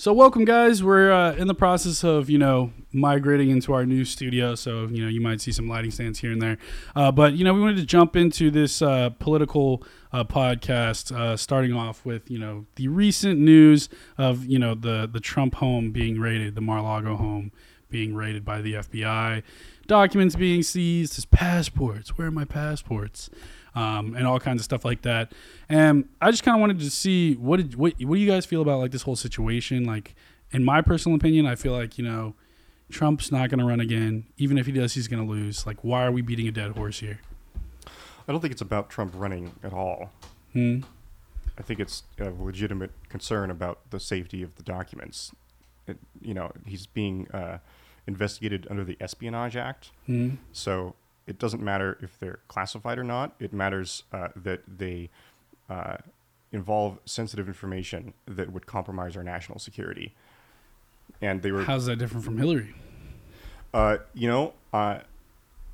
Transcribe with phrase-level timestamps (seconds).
[0.00, 0.80] So welcome, guys.
[0.80, 5.02] We're uh, in the process of you know migrating into our new studio, so you
[5.02, 6.56] know you might see some lighting stands here and there.
[6.94, 9.82] Uh, but you know we wanted to jump into this uh, political
[10.12, 15.10] uh, podcast, uh, starting off with you know the recent news of you know the
[15.12, 17.50] the Trump home being raided, the Mar-a-Lago home
[17.90, 19.42] being raided by the FBI,
[19.88, 22.16] documents being seized, his passports.
[22.16, 23.30] Where are my passports?
[23.74, 25.32] Um, and all kinds of stuff like that.
[25.68, 28.46] And I just kind of wanted to see what did what what do you guys
[28.46, 29.84] feel about like this whole situation?
[29.84, 30.14] Like,
[30.50, 32.34] in my personal opinion, I feel like you know
[32.90, 34.26] Trump's not going to run again.
[34.36, 35.66] Even if he does, he's going to lose.
[35.66, 37.20] Like, why are we beating a dead horse here?
[38.26, 40.10] I don't think it's about Trump running at all.
[40.52, 40.80] Hmm.
[41.58, 45.32] I think it's a legitimate concern about the safety of the documents.
[45.86, 47.58] It, you know, he's being uh,
[48.06, 49.90] investigated under the Espionage Act.
[50.06, 50.36] Hmm.
[50.52, 50.94] So
[51.28, 53.34] it doesn't matter if they're classified or not.
[53.38, 55.10] It matters uh, that they
[55.68, 55.98] uh,
[56.52, 60.14] involve sensitive information that would compromise our national security.
[61.20, 61.64] And they were.
[61.64, 62.74] How's that different from Hillary?
[63.74, 65.00] Uh, you know, uh,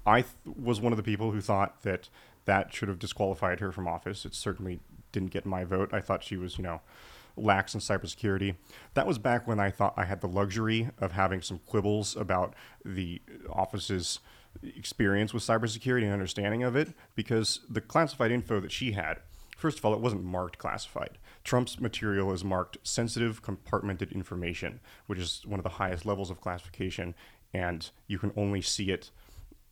[0.04, 2.08] I th- was one of the people who thought that
[2.46, 4.24] that should have disqualified her from office.
[4.24, 4.80] It certainly
[5.12, 5.94] didn't get my vote.
[5.94, 6.80] I thought she was, you know,
[7.36, 8.56] lax in cybersecurity.
[8.94, 12.54] That was back when I thought I had the luxury of having some quibbles about
[12.84, 14.18] the office's
[14.62, 19.18] experience with cybersecurity and understanding of it because the classified info that she had,
[19.56, 21.18] first of all, it wasn't marked classified.
[21.42, 26.40] Trump's material is marked sensitive compartmented information, which is one of the highest levels of
[26.40, 27.14] classification,
[27.52, 29.10] and you can only see it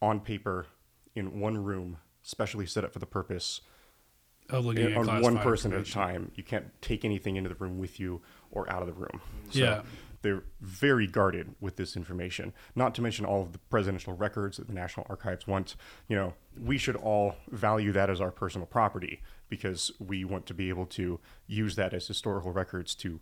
[0.01, 0.67] on paper
[1.15, 3.61] in one room, specially set up for the purpose
[4.51, 6.31] Of looking at on one person at a time.
[6.35, 9.21] You can't take anything into the room with you or out of the room.
[9.51, 9.83] So Yeah.
[10.23, 12.53] They're very guarded with this information.
[12.75, 15.77] Not to mention all of the presidential records that the National Archives want.
[16.09, 20.55] You know, we should all value that as our personal property because we want to
[20.55, 23.21] be able to use that as historical records to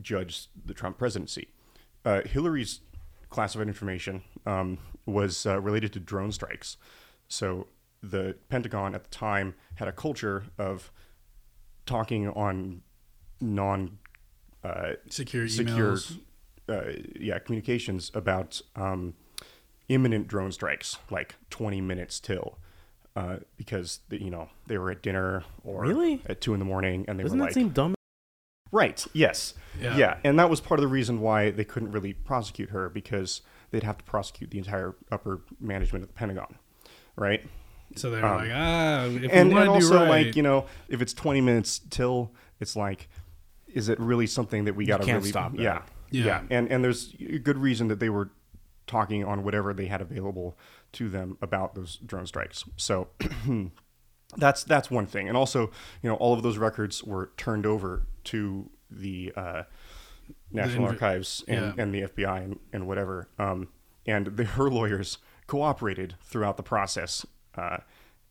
[0.00, 1.48] judge the Trump presidency.
[2.04, 2.80] Uh, Hillary's
[3.30, 6.76] classified information um, was uh, related to drone strikes.
[7.28, 7.66] So
[8.02, 10.90] the Pentagon at the time had a culture of
[11.86, 12.82] talking on
[13.40, 13.98] non
[14.64, 16.18] uh, Secure secure emails.
[16.68, 19.14] Uh, yeah communications about um,
[19.88, 22.58] imminent drone strikes like 20 minutes till
[23.16, 26.22] uh, because the, you know they were at dinner or Really?
[26.26, 27.94] at two in the morning and they Doesn't were that like seem dumb?
[28.70, 29.96] right yes Yeah.
[29.96, 30.16] yeah.
[30.24, 33.40] and that was part of the reason why they couldn't really prosecute her because
[33.70, 36.56] they'd have to prosecute the entire upper management of the Pentagon
[37.16, 37.42] right
[37.96, 40.42] So they're um, like, ah, if and, we and want do also right, like you
[40.42, 42.30] know if it's 20 minutes till
[42.60, 43.08] it's like
[43.72, 45.60] is it really something that we got to really stop that.
[45.62, 46.42] yeah Yeah.
[46.50, 48.30] and and there's a good reason that they were
[48.86, 50.56] talking on whatever they had available
[50.92, 53.08] to them about those drone strikes so
[54.36, 55.70] that's that's one thing and also
[56.02, 59.62] you know all of those records were turned over to the uh,
[60.50, 61.82] national inv- archives and, yeah.
[61.82, 63.68] and the fbi and, and whatever um,
[64.06, 67.26] and the, her lawyers cooperated throughout the process
[67.56, 67.78] uh,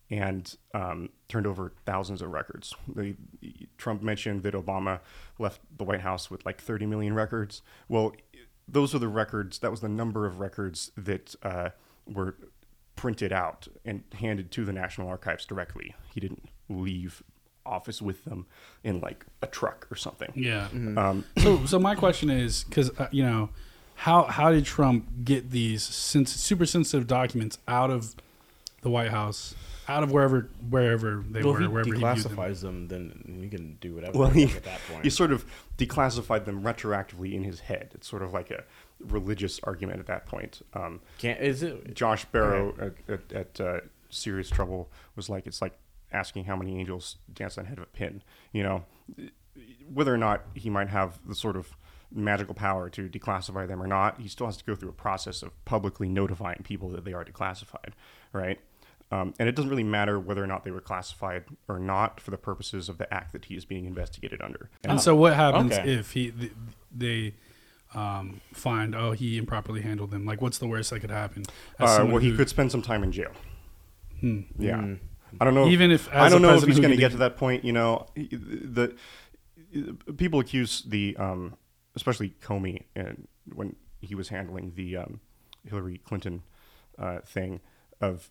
[0.09, 2.73] and um, turned over thousands of records.
[2.87, 3.15] The,
[3.77, 4.99] Trump mentioned that Obama
[5.37, 7.61] left the White House with like 30 million records.
[7.89, 8.13] Well,
[8.67, 9.59] those are the records.
[9.59, 11.69] That was the number of records that uh,
[12.05, 12.35] were
[12.95, 15.95] printed out and handed to the National Archives directly.
[16.13, 17.23] He didn't leave
[17.65, 18.45] office with them
[18.83, 20.31] in like a truck or something.
[20.35, 20.67] yeah.
[20.71, 23.49] Um, so so my question is because uh, you know
[23.95, 28.15] how how did Trump get these sens- super sensitive documents out of
[28.81, 29.53] the White House,
[29.87, 32.87] out of wherever wherever they Well, were, if he wherever he viewed them?
[32.87, 35.03] them, then you can do whatever Well, he, want at that point.
[35.03, 35.45] he sort of
[35.77, 37.91] declassified them retroactively in his head.
[37.93, 38.63] It's sort of like a
[38.99, 40.61] religious argument at that point.
[40.73, 41.93] Um, Can't is it?
[41.93, 45.77] Josh Barro at, at, at uh, Serious Trouble was like, it's like
[46.11, 48.23] asking how many angels dance on the head of a pin.
[48.51, 48.85] You know,
[49.93, 51.75] whether or not he might have the sort of
[52.13, 55.43] magical power to declassify them or not, he still has to go through a process
[55.43, 57.91] of publicly notifying people that they are declassified,
[58.31, 58.59] right?
[59.09, 62.31] Um, and it doesn't really matter whether or not they were classified or not for
[62.31, 64.69] the purposes of the act that he is being investigated under.
[64.83, 65.93] And so what happens Okay.
[65.93, 66.51] if he th-
[66.93, 67.33] they
[67.95, 70.25] um, find oh he improperly handled them?
[70.25, 71.43] Like what's the worst that could happen?
[71.79, 73.31] Uh, well, he who- could spend some time in jail.
[74.19, 74.41] Hmm.
[74.57, 74.77] Yeah.
[74.77, 74.99] Mm.
[75.39, 75.67] I don't know.
[75.67, 77.63] Even if I as a don't know if he's going to get to that point.
[77.63, 78.95] You know, the,
[79.71, 81.55] the people accuse the, um,
[81.95, 85.19] especially Comey, and when he was handling the um,
[85.65, 86.43] Hillary Clinton
[86.97, 87.59] uh, thing,
[88.01, 88.29] of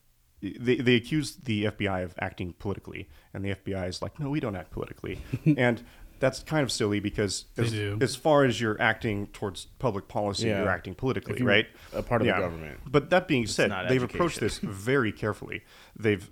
[0.58, 4.40] they they accused the FBI of acting politically, and the FBI is like, no, we
[4.40, 5.18] don't act politically,
[5.56, 5.82] and
[6.18, 10.60] that's kind of silly because as, as far as you're acting towards public policy, Yeah.
[10.60, 11.66] you're acting politically, you're right?
[11.92, 12.36] a part of Yeah.
[12.36, 12.80] the government.
[12.86, 15.62] But that being said, they've approached this very carefully.
[15.94, 16.26] They've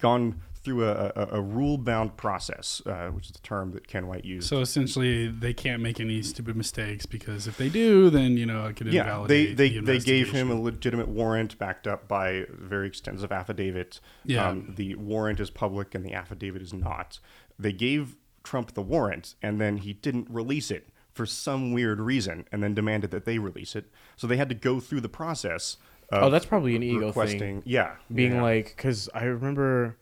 [0.00, 4.24] gone through a, a, a rule-bound process, uh, which is the term that Ken White
[4.24, 4.48] used.
[4.48, 8.66] So essentially, they can't make any stupid mistakes because if they do, then you know
[8.66, 12.46] it could yeah, they they, the they gave him a legitimate warrant backed up by
[12.50, 14.00] very extensive affidavit.
[14.24, 14.48] Yeah.
[14.48, 17.18] Um, the warrant is public and the affidavit is not.
[17.58, 22.44] They gave Trump the warrant and then he didn't release it for some weird reason
[22.50, 23.86] and then demanded that they release it.
[24.16, 25.76] So they had to go through the process.
[26.12, 27.38] Oh, that's probably an ego requesting.
[27.38, 27.62] thing.
[27.64, 28.42] Yeah, Being yeah.
[28.42, 29.96] like, because I remember,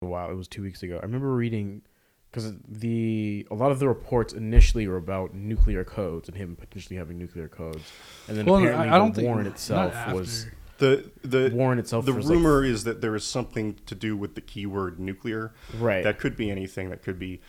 [0.00, 0.98] wow, it was two weeks ago.
[1.00, 1.82] I remember reading
[2.30, 6.96] because the a lot of the reports initially were about nuclear codes and him potentially
[6.96, 7.90] having nuclear codes,
[8.28, 10.46] and then Well, apparently I, I don't the think warrant itself was
[10.78, 12.04] the the warrant itself.
[12.04, 15.52] the was like- rumor is that there is something to do with the keyword nuclear.
[15.78, 16.04] right?
[16.04, 16.90] That could be anything.
[16.90, 17.40] That could be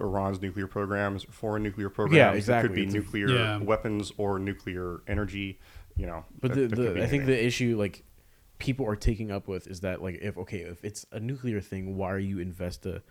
[0.00, 2.34] Iran's nuclear programs, foreign nuclear programs.
[2.34, 2.68] It exactly.
[2.68, 3.58] could be It's a- nuclear Yeah.
[3.58, 5.58] weapons or nuclear energy.
[5.96, 8.02] You know, But that- the, that the be I think the issue like
[8.58, 11.96] people are taking up with is that like if okay if it's a nuclear thing
[11.96, 13.02] why are you invest a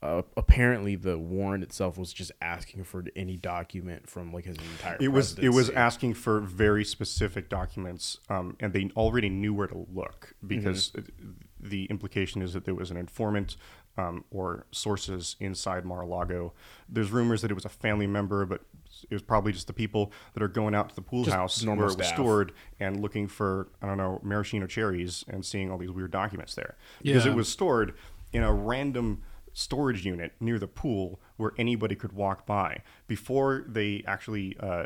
[0.00, 4.96] uh, apparently the warrant itself was just asking for any document from like his entire
[5.00, 9.66] it was it was asking for very specific documents, um, and they already knew where
[9.66, 11.32] to look because Mm-hmm.
[11.60, 13.56] The implication is that there was an informant
[13.96, 16.52] um, or sources inside Mar-a-Lago.
[16.88, 18.62] There's rumors that it was a family member, but
[19.10, 21.64] it was probably just the people that are going out to the pool Just house
[21.64, 25.78] where it was stored and looking for I don't know maraschino cherries and seeing all
[25.78, 26.76] these weird documents there.
[27.02, 27.94] Because it was stored
[28.32, 29.22] in a random
[29.52, 32.82] storage unit near the pool where anybody could walk by.
[33.08, 34.84] Before they actually uh,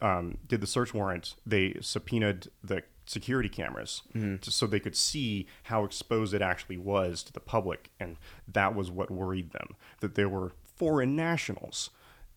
[0.00, 2.82] um, did the search warrant, they subpoenaed the
[3.12, 4.02] security cameras
[4.40, 8.16] just so they could see how exposed it actually was to the public, and
[8.48, 11.90] that was what worried them that there were foreign nationals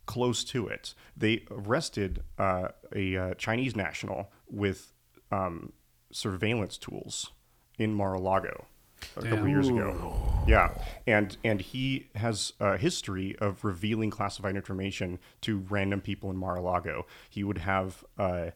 [0.04, 0.94] close to it.
[1.16, 4.92] They arrested uh, a uh, Chinese national with
[5.32, 5.72] um,
[6.12, 7.32] surveillance tools
[7.78, 8.66] in Mar-a-Lago
[9.16, 10.44] a couple years ago.
[10.46, 10.70] Yeah,
[11.06, 17.06] and and he has a history of revealing classified information to random people in Mar-a-Lago.
[17.28, 18.50] He would have uh,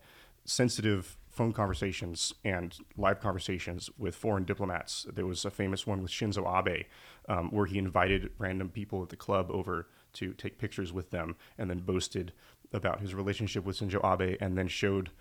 [0.44, 5.06] sensitive phone conversations and live conversations with foreign diplomats.
[5.10, 6.84] There was a famous one with Shinzo Abe,
[7.30, 11.36] um, where he invited random people at the club over to take pictures with them,
[11.56, 12.34] and then boasted
[12.74, 15.12] about his relationship with Shinzo Abe, and then showed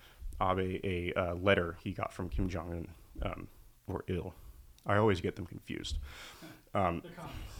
[0.42, 2.86] Abe a uh, letter he got from Kim Jong
[3.22, 3.48] Un um,
[3.86, 4.34] or ill.
[4.84, 5.96] I always get them confused.
[6.74, 7.02] Um,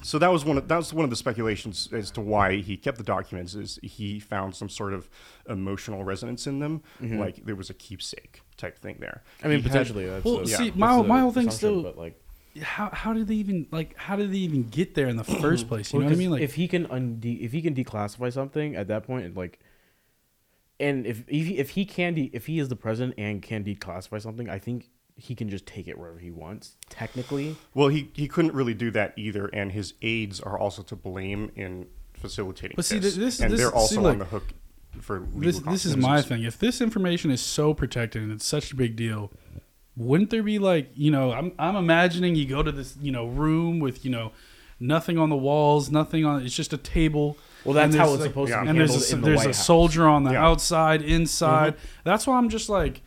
[0.02, 0.56] so that was one.
[0.58, 3.54] Of, that was one of the speculations as to why he kept the documents.
[3.54, 5.08] Is he found some sort of
[5.48, 9.22] emotional resonance in them, like there was a keepsake type thing there.
[9.38, 9.46] Mm-hmm.
[9.46, 11.50] I mean He had- potentially that's Well, the- see, that's my- the my whole thing
[11.50, 12.18] still- but like
[12.62, 15.68] how how did they even like how did they even get there in the first
[15.68, 15.92] place?
[15.92, 16.30] You know what I mean?
[16.30, 19.58] Like if he can unde- if he can declassify something at that point, like,
[20.78, 23.64] and if if he, if he can de- if he is the president and can
[23.64, 24.88] declassify something, I think
[25.20, 26.76] he can just take it wherever he wants.
[26.88, 30.96] Technically, well, he he couldn't really do that either, and his aides are also to
[30.96, 32.74] blame in facilitating.
[32.76, 34.44] But see, this, this- and this- they're see, also look, on the hook
[35.00, 36.42] for legal this this is my thing.
[36.42, 39.30] If this information is so protected and it's such a big deal,
[39.96, 43.26] wouldn't there be like you know I'm I'm imagining you go to this you know
[43.26, 44.32] room with you know
[44.80, 47.36] nothing on the walls, nothing on it's just a table.
[47.64, 48.56] well, that's and how there's, it's like- supposed yeah.
[48.58, 49.56] to be and there's a, in the there's White a House.
[49.56, 49.62] Mm-hmm.
[49.64, 50.44] soldier on the Yeah.
[50.46, 51.74] outside, inside.
[52.04, 53.02] That's why I'm just like,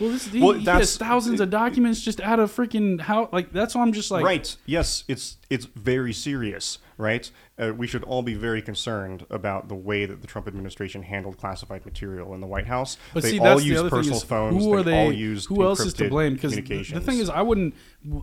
[0.00, 3.52] well, this he, Well, he has thousands of documents just out of freaking how like
[3.52, 4.56] that's why I'm just like right.
[4.66, 6.78] Yes, it's it's very serious.
[6.96, 7.30] Right.
[7.58, 11.38] Uh, we should all be very concerned about the way that the Trump administration handled
[11.38, 12.96] classified material in the White House.
[13.14, 14.64] But they see, all the use personal is phones.
[14.64, 15.04] who are they, they?
[15.04, 16.34] all use who else is to blame?
[16.34, 17.74] Because the, the thing is, I wouldn't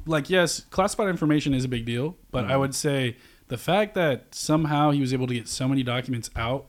[0.05, 0.29] like.
[0.29, 2.51] Yes, classified information is a big deal, but Mm-hmm.
[2.51, 3.17] I would say
[3.47, 6.67] the fact that somehow he was able to get so many documents out.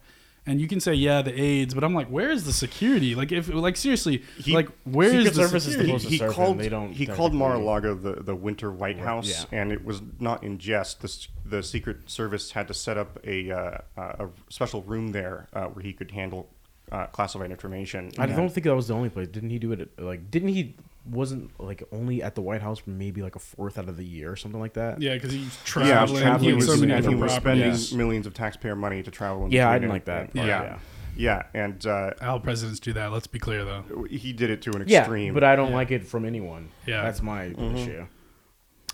[0.49, 3.17] And you can say, yeah, the aides, but I'm like, where is the security?
[3.17, 5.89] Like, if like seriously, He- like where is Secret the Service is security?
[5.91, 9.29] supposed to he serve called they don't he called Mar-a-Lago the, the winter White House,
[9.29, 9.59] yeah.
[9.61, 11.01] and it was not in jest.
[11.03, 15.65] The, the Secret Service had to set up a uh, a special room there uh,
[15.67, 16.49] where he could handle
[16.93, 18.13] uh, classified information.
[18.17, 19.27] I And- don't think that was the only place.
[19.27, 19.81] Didn't he do it?
[19.81, 20.77] At, like, didn't he?
[21.09, 24.05] Wasn't like only at the White House for maybe like a fourth out of the
[24.05, 25.01] year or something like that.
[25.01, 26.23] Yeah, because he's Yeah, traveling.
[26.23, 27.95] traveling he was, so many and he was spending properties.
[27.95, 29.45] millions of taxpayer money to travel.
[29.47, 30.35] in Yeah, I didn't like that.
[30.35, 30.63] And- Yeah.
[30.63, 30.79] yeah,
[31.17, 33.13] yeah, and uh, All presidents do that.
[33.13, 34.07] Let's be clear, though.
[34.11, 35.33] he did it to an Yeah, extreme.
[35.35, 35.77] but I don't Yeah.
[35.77, 36.71] like it from anyone.
[36.87, 37.03] Yeah.
[37.03, 37.77] that's my Mm-hmm.
[37.77, 38.07] issue.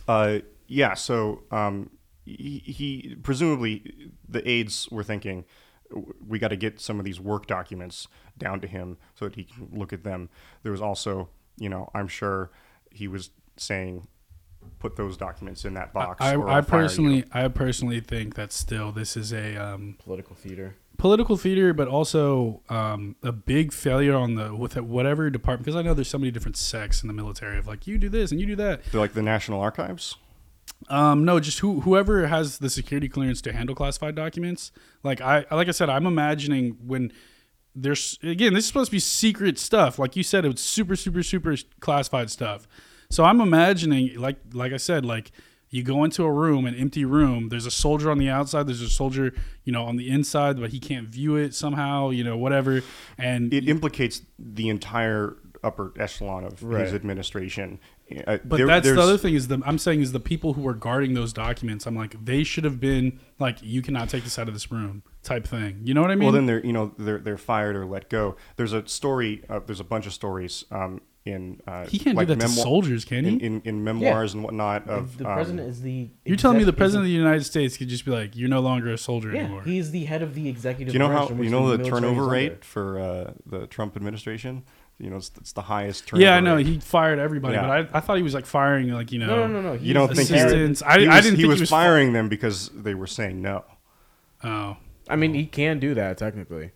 [0.07, 1.91] Uh, yeah, so um,
[2.27, 5.45] he, he presumably the aides were thinking
[6.27, 9.45] we got to get some of these work documents down to him so that he
[9.45, 10.31] can look at them.
[10.63, 11.29] There was also,
[11.63, 12.51] you know, I'm sure
[12.91, 14.09] he was saying
[14.79, 16.21] put those documents in that box.
[16.21, 16.67] I, or I I'll you.
[16.67, 20.75] personally, I personally think that still this is a um, Political theater.
[20.99, 25.65] political theater, but also um, a big failure on the with whatever department.
[25.65, 28.09] Because I know there's so many different sects in the military of like you do
[28.09, 28.85] this and you do that.
[28.91, 30.17] They're like the National Archives.
[30.89, 34.73] Um, no, just who whoever has the security clearance to handle classified documents.
[35.03, 37.13] Like I like I said, I'm imagining when
[37.75, 39.99] there's again, this is supposed to be secret stuff.
[39.99, 42.67] Like you said, it's super, super, super classified stuff.
[43.11, 45.33] So I'm imagining, like like I said, like
[45.71, 47.49] you go into a room, an empty room.
[47.49, 48.67] There's a soldier on the outside.
[48.67, 49.33] There's a soldier,
[49.65, 52.83] you know, on the inside, but he can't view it somehow, you know, whatever.
[53.17, 56.85] And It implicates the entire upper echelon of Right.
[56.85, 57.79] his administration.
[58.27, 60.67] Uh, But there- that's the other thing is the I'm saying is the people who
[60.69, 61.87] are guarding those documents.
[61.87, 65.03] I'm like they should have been like you cannot take this out of this room
[65.23, 65.81] type thing.
[65.85, 66.27] You know what I mean?
[66.27, 68.37] Well, then they're you know they're they're fired or let go.
[68.57, 69.43] There's a story.
[69.49, 72.49] Uh, there's a bunch of stories um, in uh, he can't like do that to
[72.49, 73.31] soldiers, can he?
[73.35, 76.11] in, in, in memoirs and whatnot of the um, president is the.
[76.25, 78.59] You're telling me the president of the United States could just be like, "You're no
[78.61, 80.89] longer a soldier Yeah, anymore." he's the head of the executive.
[80.89, 82.33] Do you know how you know the military is turnover under.
[82.33, 84.65] rate for uh, the Trump administration?
[84.99, 86.23] You know, it's, it's the highest turnover.
[86.25, 86.67] yeah, I know rate.
[86.67, 87.67] he fired everybody, Yeah.
[87.67, 89.27] but I, I thought he was like firing like you know.
[89.27, 89.73] No, no, no, no.
[89.73, 90.83] You don't he's- think he was- assistants.
[90.83, 93.43] I, he I didn't he think was he was firing them because they were saying
[93.43, 93.65] no.
[94.45, 94.77] Oh,
[95.09, 96.71] I mean, he can do that technically,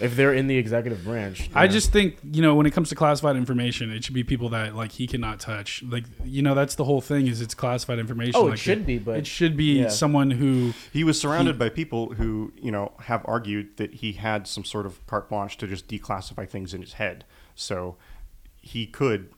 [0.00, 1.50] if they're in the executive branch.
[1.54, 1.70] I yeah.
[1.70, 4.74] just think you know when it comes to classified information, it should be people that
[4.74, 5.82] like he cannot touch.
[5.82, 8.34] Like you know that's the whole thing is it's classified information.
[8.36, 9.88] Oh, it like, should be, but it should be yeah.
[9.88, 14.46] someone who He was surrounded by people who, you know, have argued that he had
[14.46, 17.24] some sort of carte blanche to just declassify things in his head.
[17.54, 17.96] So
[18.60, 19.30] he could.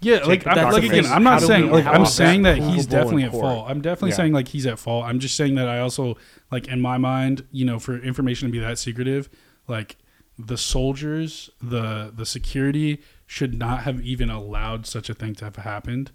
[0.00, 1.06] Yeah, like I'm, like again.
[1.06, 3.70] I'm not saying like I'm saying that that he's definitely at fault.
[3.70, 4.16] I'm definitely Yeah.
[4.16, 5.04] saying like he's at fault.
[5.04, 6.16] I'm just saying that I also
[6.50, 9.30] like in my mind, you know, for information to be that secretive,
[9.68, 9.96] like
[10.38, 15.56] the soldiers, the the security should not have even allowed such a thing to have
[15.56, 16.10] happened.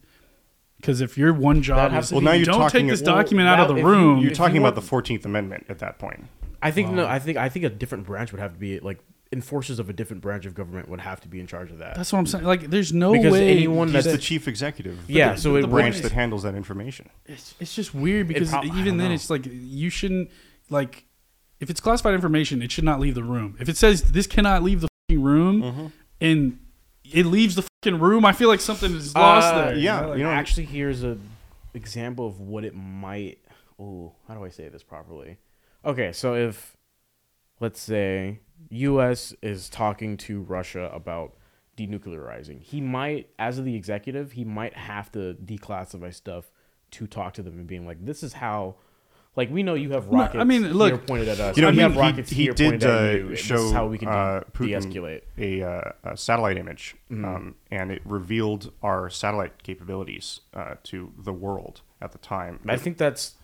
[0.80, 3.48] Because if your one job is Well, now you're don't talking- take this well, document
[3.48, 5.98] out of the if you- room, You're talking you about the Fourteenth Amendment at that
[5.98, 6.25] point.
[6.62, 7.08] I think no.
[7.08, 9.00] I think I think a different branch would have to be like
[9.34, 11.96] enforcers of a different branch of government would have to be in charge of that.
[11.96, 12.46] that's what I'm saying.
[12.46, 14.98] Like, there's no Because way anyone He's that- the chief executive.
[15.08, 16.04] Yeah, the, so the it- branch Right.
[16.04, 17.10] that handles that information.
[17.25, 19.16] it's, it's just weird because prob- even then know.
[19.16, 20.30] it's like you shouldn't
[20.70, 21.06] like
[21.60, 24.64] if it's classified information it should not leave the room if it says this cannot
[24.64, 25.86] leave the fucking room Mm-hmm.
[26.22, 26.60] and
[27.04, 30.02] it leaves the fucking room i feel like something is lost Uh, there you yeah,
[30.02, 31.18] know, like- you know- actually, here's a
[31.74, 33.38] example of what it might.
[33.80, 35.38] Oh, how do I say this properly?
[35.86, 36.76] Okay, so if
[37.60, 39.36] let's say U.S.
[39.44, 41.36] is talking to Russia about
[41.78, 46.52] denuclearizing, he might, as the executive, he might have to declassify stuff
[46.92, 48.76] to talk to them and being like, "This is how."
[49.38, 51.56] Like we know you have No, I mean, look, here pointed at us.
[51.56, 53.36] You know, we he- have rockets he here did, pointed at uh, you.
[53.36, 55.22] show, how we can uh, de-escalate.
[55.38, 57.24] A, uh, a satellite image, Mm-hmm.
[57.24, 62.60] um, and it revealed our satellite capabilities uh, to the world at the time.
[62.67, 63.36] I think that's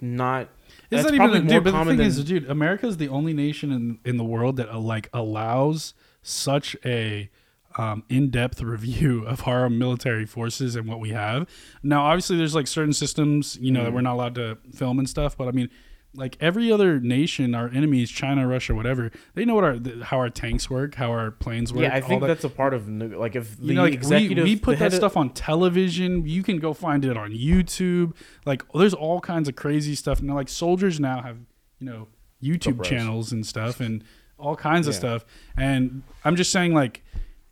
[0.00, 0.48] not.
[0.90, 3.32] is that even a, more dude but the thing is dude america is the only
[3.32, 7.30] nation in, in the world that uh, like allows such a
[7.76, 11.48] um, in-depth review of our military forces and what we have
[11.82, 13.84] now obviously there's like certain systems you know Mm-hmm.
[13.86, 15.68] that we're not allowed to film and stuff but i mean
[16.16, 20.16] like every other nation our enemies china russia whatever they know what our th- how
[20.18, 22.28] our tanks work how our planes work Yeah, I think that.
[22.28, 24.92] that's a part of like if the you know, like we, executive we put that
[24.92, 26.24] stuff on television.
[26.26, 28.14] You can go find it on YouTube.
[28.46, 30.22] Like there's all kinds of crazy stuff.
[30.22, 31.38] Now, like soldiers now have
[31.80, 32.06] you know
[32.42, 32.84] YouTube GoPros.
[32.84, 34.04] channels and stuff and
[34.38, 35.24] all kinds of stuff.
[35.56, 37.02] And I'm just saying like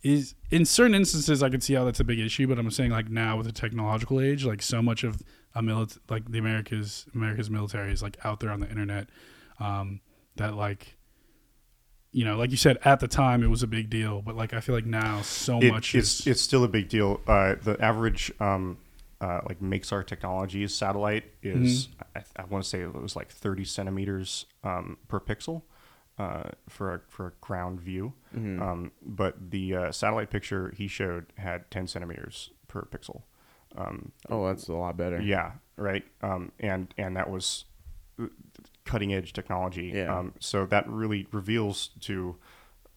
[0.02, 2.90] is in certain instances I could see how that's a big issue, but I'm saying
[2.90, 5.23] like now with the technological age, like so much of
[5.54, 9.09] a milit like the America's America's military is like out there on the internet.
[9.61, 10.00] Um,
[10.37, 10.97] that like
[12.11, 14.52] you know, like you said, at the time it was a big deal, but like
[14.52, 17.21] I feel like now so it, much it's is it's still a big deal.
[17.26, 18.78] Uh, the average um,
[19.21, 22.02] uh, like Maxar Technologies satellite is Mm-hmm.
[22.16, 25.62] I, I want to say it was like 30 centimeters um, per pixel
[26.23, 28.12] uh, for a, for a ground view.
[28.37, 28.62] Mm-hmm.
[28.62, 33.23] Um, but the uh, satellite picture he showed had 10 centimeters per pixel.
[33.76, 35.21] Um, Oh, that's a lot better.
[35.21, 36.05] yeah, right.
[36.23, 37.64] Um, and and that was
[38.85, 39.93] cutting edge technology.
[39.95, 40.17] Yeah.
[40.19, 42.37] Um, so that really reveals to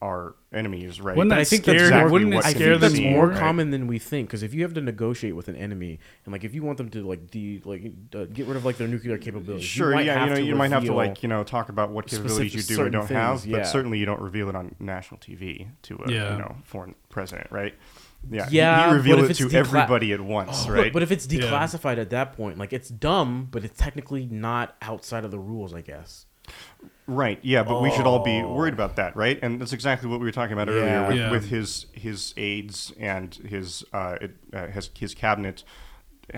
[0.05, 1.15] our enemies, right?
[1.17, 2.91] Wouldn't But that I think scare, that's exactly wouldn't it what I scare think them
[2.93, 3.37] that's more right?
[3.39, 6.43] common than we think because if you have to negotiate with an enemy and like
[6.43, 9.17] if you want them to like de like uh, get rid of like their nuclear
[9.17, 11.29] capabilities, Sure, you might yeah, have you know, to you might have to like you
[11.29, 13.63] know talk about what capabilities you do or don't certain have, things, but yeah.
[13.63, 16.33] certainly you don't reveal it on national TV to a Yeah.
[16.33, 17.73] you know foreign president, right?
[18.29, 20.83] Yeah, Yeah, you reveal it to decla- everybody at once, Oh, right?
[20.85, 21.41] But, but if it's Yeah.
[21.41, 25.73] declassified at that point, like it's dumb, but it's technically not outside of the rules,
[25.75, 26.25] I guess.
[27.07, 27.39] Right.
[27.43, 28.53] Yeah, but we should all be Oh.
[28.53, 29.37] worried about that, right?
[29.43, 31.29] And that's exactly what we were talking about earlier with, Yeah.
[31.31, 35.63] with his his aides and his uh, it, uh, his his cabinet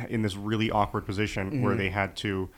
[0.10, 1.80] in this really awkward position where Mm-hmm.
[1.80, 2.50] they had to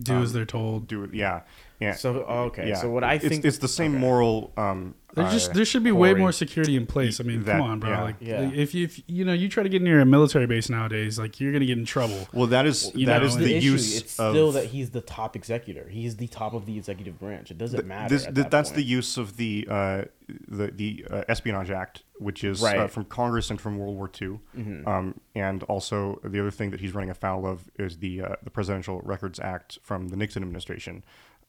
[0.00, 0.86] do um, as they're told.
[0.86, 1.12] do it.
[1.12, 1.40] Yeah.
[1.80, 1.92] Yeah.
[1.94, 2.68] So okay.
[2.68, 2.74] yeah.
[2.76, 4.00] So what I think it's the same okay.
[4.00, 4.52] moral.
[4.56, 7.20] Um, There uh, just there should be way more security in place.
[7.20, 7.90] I mean, That- come on, bro.
[7.90, 8.02] yeah.
[8.02, 8.50] Like, Yeah.
[8.50, 11.38] if you if you know you try to get near a military base nowadays, like
[11.40, 12.28] you're gonna get in trouble.
[12.32, 13.72] well, that is You that know, is the the issue.
[13.72, 15.86] use It's of still that he's the top executor.
[15.90, 17.50] He's the top of the executive branch.
[17.50, 18.08] It doesn't Th- matter.
[18.14, 20.02] This, at th- that that's the use of the uh,
[20.48, 24.40] the the uh, Espionage Act, which is uh, from Congress and from World War II.
[24.56, 24.88] Mm-hmm.
[24.88, 28.50] Um, and also the other thing that he's running afoul of is the uh, the
[28.50, 31.04] Presidential Records Act from the Nixon administration,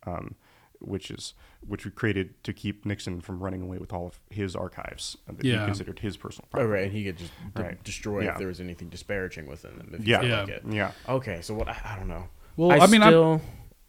[0.07, 0.35] um,
[0.79, 1.33] which is
[1.65, 5.43] which we created to keep Nixon from running away with all of his archives that
[5.43, 5.61] Yeah.
[5.61, 6.71] he considered his personal Oh, property.
[6.71, 7.83] right, and he could just de- Right.
[7.83, 8.33] destroy Yeah.
[8.33, 9.89] if there was anything disparaging within them.
[9.93, 10.21] If Yeah.
[10.21, 10.39] you Yeah.
[10.41, 10.63] Like it.
[10.69, 10.91] Yeah.
[11.09, 11.67] Okay, so what?
[11.67, 12.27] I, I don't know.
[12.55, 13.41] Well, I, I mean, I'm- still,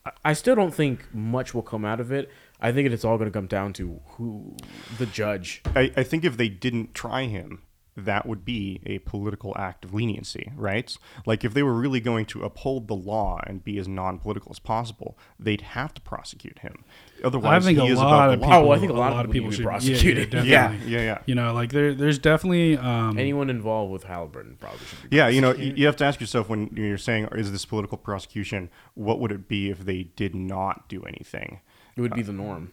[0.06, 2.30] I I still don't think much will come out of it.
[2.60, 4.56] I think it's all going to come down to who
[4.96, 5.60] the judge.
[5.76, 7.62] I, I think if they didn't try him,
[8.04, 10.96] that would be a political act of leniency, right?
[11.26, 14.58] Like if they were really going to uphold the law and be as non-political as
[14.58, 16.84] possible, they'd have to prosecute him.
[17.24, 18.68] Otherwise, I think he a is lot above of the people.
[18.68, 20.34] Oh, I think a lot of people people need to should be prosecuted.
[20.34, 20.92] Yeah, Yeah, definitely.
[20.92, 21.18] yeah, yeah.
[21.26, 25.16] You know, like there, there's definitely um, Anyone involved with Halliburton probably should be.
[25.16, 28.70] Yeah, you know, you, have to ask yourself when you're saying, is this political prosecution?
[28.94, 31.60] What would it be if they did not do anything?
[31.98, 32.70] it would be the norm.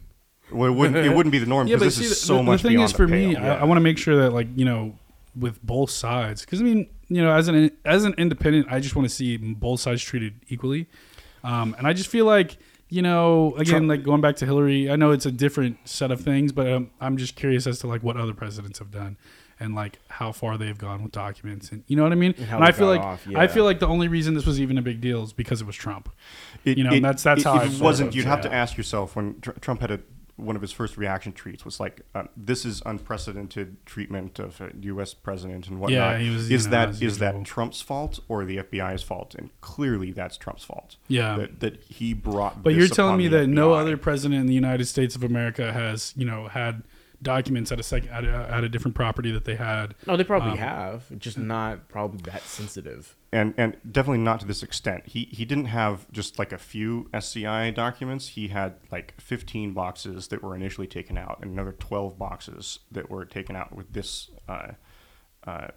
[0.52, 2.44] Well, it wouldn't, it wouldn't be the norm because but this see, is so the,
[2.44, 3.44] much the thing is for the me, pale.
[3.44, 4.94] I, I want to make sure that like you know,
[5.36, 8.96] with both sides, because I mean, you know, as an as an independent, I just
[8.96, 10.88] want to see both sides treated equally,
[11.44, 14.90] um, and I just feel like you know, again, Trump- like going back to Hillary,
[14.92, 17.88] I know it's a different set of things, but um, I'm just curious as to
[17.88, 19.18] like what other presidents have done.
[19.58, 22.36] And like how far they've gone with documents, and you know what I mean.
[22.38, 24.78] And And I feel like off, I feel like the only reason this was even
[24.78, 26.10] a big deal is because it was Trump.
[26.66, 28.42] It, You know, that's- that's how I If it feel wasn't, about you'd it, have
[28.42, 30.00] to ask yourself when Tr- Trump had a,
[30.38, 34.72] one of his first reaction tweets was like, um, "This is unprecedented treatment of a
[34.82, 35.14] U.S.
[35.14, 37.44] president and whatnot." he was, is know, that as that.
[37.46, 39.36] Trump's fault or the FBI's fault?
[39.36, 40.98] And clearly, that's Trump's fault.
[41.08, 41.38] Yeah.
[41.38, 42.64] that, that he brought.
[42.64, 46.14] But you're telling me that no other president in the United States of America has,
[46.18, 46.84] you know, had
[47.26, 49.96] documents at a second at a, at a different property that they had.
[50.08, 53.18] No, they probably Um, have, just not probably that sensitive.
[53.34, 55.08] and and definitely not to this extent.
[55.08, 58.30] He he didn't have just like a few SCI documents.
[58.30, 63.10] He had like 15 boxes that were initially taken out, and another 12 boxes that
[63.10, 64.72] were taken out with this uh,
[65.46, 65.68] uh,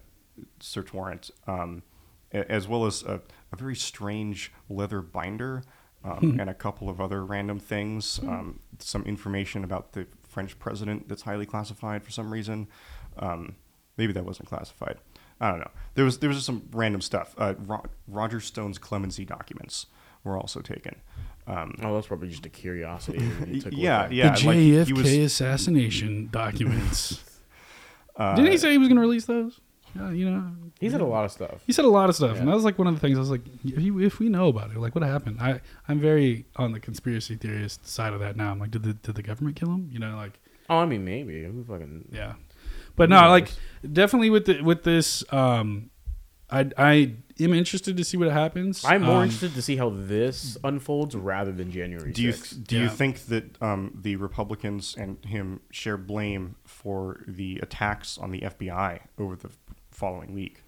[0.59, 1.83] search warrant, um,
[2.31, 3.19] as well as a,
[3.51, 5.63] a very strange leather binder.
[6.01, 10.07] Um, and a couple of other random things, um, some information about the
[10.39, 12.69] French president that's highly classified for some reason.
[13.17, 13.57] Um,
[13.97, 14.97] maybe that wasn't classified.
[15.41, 15.71] I don't know.
[15.95, 17.35] There was there was just some random stuff.
[17.37, 19.87] Uh, Ro- Roger Stone's clemency documents
[20.23, 20.95] were also taken.
[21.45, 23.19] Um, Oh, that's probably just a curiosity.
[23.47, 24.33] he took yeah, yeah.
[24.33, 27.21] the like, JFK he was, assassination documents.
[28.15, 29.59] uh, Didn't he say he was going to release those?
[29.95, 31.61] Yeah, you know, He said a lot of stuff.
[31.65, 33.19] he said a lot of stuff, and that was like one of the things I
[33.21, 35.37] was like, if, you, if we know about it, like what happened?
[35.41, 38.51] I I'm very on the conspiracy theorist side of that now.
[38.51, 39.89] I'm like, did the did the government kill him?
[39.91, 41.43] You know, like Oh, I mean, maybe.
[41.43, 42.09] Who fucking?
[42.11, 42.33] Yeah,
[42.95, 43.29] but no, knows?
[43.31, 43.49] like
[43.91, 45.89] definitely with the, with this, um,
[46.51, 48.85] I I am interested to see what happens.
[48.85, 52.67] I'm more Um, interested to see how this unfolds rather than January do you 6th.
[52.67, 58.29] do you think that um, the Republicans and him share blame for the attacks on
[58.31, 59.49] the FBI over the
[59.99, 60.63] following week?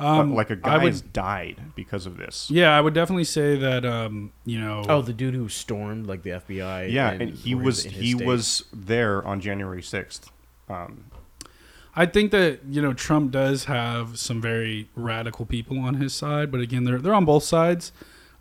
[0.00, 2.50] Um, like a guy would- has died because of this.
[2.50, 3.84] Yeah, I would definitely say that.
[3.86, 4.84] Um, you know.
[4.88, 6.90] Oh, the dude who stormed like the FBI.
[6.90, 8.26] Yeah, and, and he was he state.
[8.26, 10.30] was there on January sixth.
[10.68, 11.04] Um,
[11.94, 16.50] I think that you know Trump does have some very radical people on his side,
[16.50, 17.92] but again, they're they're on both sides.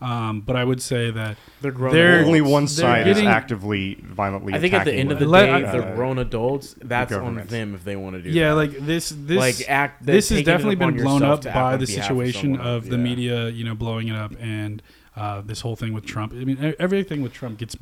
[0.04, 1.94] Um, but I would say that They're grown.
[1.94, 2.28] They're- adults.
[2.28, 4.54] only one they're side getting- is actively violently.
[4.54, 6.76] I think at the end of the day, I- the uh, grown adults.
[6.84, 8.30] That's on them if they want to do.
[8.30, 8.56] yeah, that.
[8.56, 10.06] like this this like act.
[10.06, 13.04] this has definitely been blown up by the situation someone of the yeah.
[13.04, 14.82] media, you know, blowing it up and
[15.16, 16.34] uh, this whole thing with Trump.
[16.34, 17.78] I mean, e- everything with Trump gets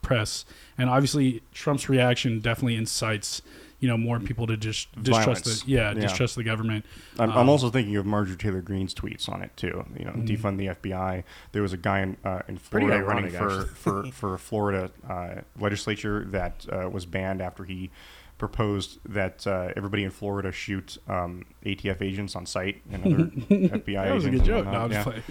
[0.00, 0.44] press,
[0.78, 3.42] and obviously Trump's reaction definitely incites
[3.84, 5.62] you know more people to just distrust Violence.
[5.62, 6.00] the yeah, Yeah.
[6.00, 6.86] distrust the government.
[7.18, 9.84] I'm, Um, I'm also thinking of Marjorie Taylor Greene's tweets on it too.
[9.98, 10.26] You know, Mhm.
[10.26, 11.22] defund the FBI.
[11.52, 14.90] There was a guy in uh, in Pretty Florida running ironic, for, for for Florida
[15.08, 17.90] uh, legislature that uh, was banned after he
[18.36, 23.24] proposed that uh, everybody in Florida shoot um, ATF agents on sight and other
[23.78, 24.46] FBI That was a agents.
[24.48, 24.64] good and joke.
[24.64, 24.82] No, whatnot.
[24.82, 25.02] I'm just Yeah.
[25.04, 25.22] playing.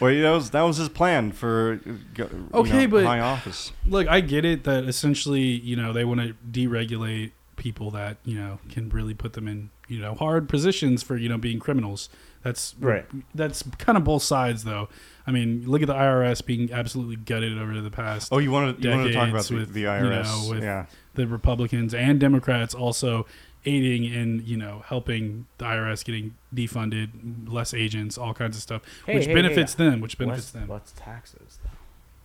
[0.00, 3.04] Well, yeah, that was that was his plan for uh, go- you Okay, know, but-
[3.04, 3.72] high office.
[3.86, 8.38] Look, I get it that essentially, you know, they want to deregulate people that you
[8.38, 12.08] know can really put them in you know hard positions for you know being criminals.
[12.42, 13.04] That's Right.
[13.34, 14.88] That's kind of both sides, though.
[15.26, 18.28] I mean, look at the IRS being absolutely gutted over the past.
[18.32, 20.24] Oh, you wanted you wanted to talk about decades the, with, the you IRS?
[20.24, 20.86] know, with- yeah.
[21.14, 23.26] The Republicans and Democrats also
[23.66, 28.82] aiding in you know helping the IRS getting defunded, less agents, all kinds of stuff,
[29.04, 30.68] Hey, which hey, benefits them, which Less, benefits them.
[30.68, 31.58] less taxes.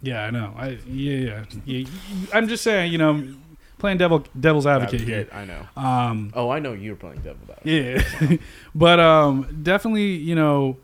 [0.04, 0.54] Yeah, I know.
[0.56, 1.88] I yeah, yeah, yeah.
[2.34, 3.24] I'm just saying, you know,
[3.84, 5.28] playing devil devil's advocate here.
[5.34, 5.68] I know.
[5.76, 8.06] Um, Oh, I know you're playing devil advocate.
[8.22, 8.38] yeah,
[8.76, 10.78] but um, definitely, you know,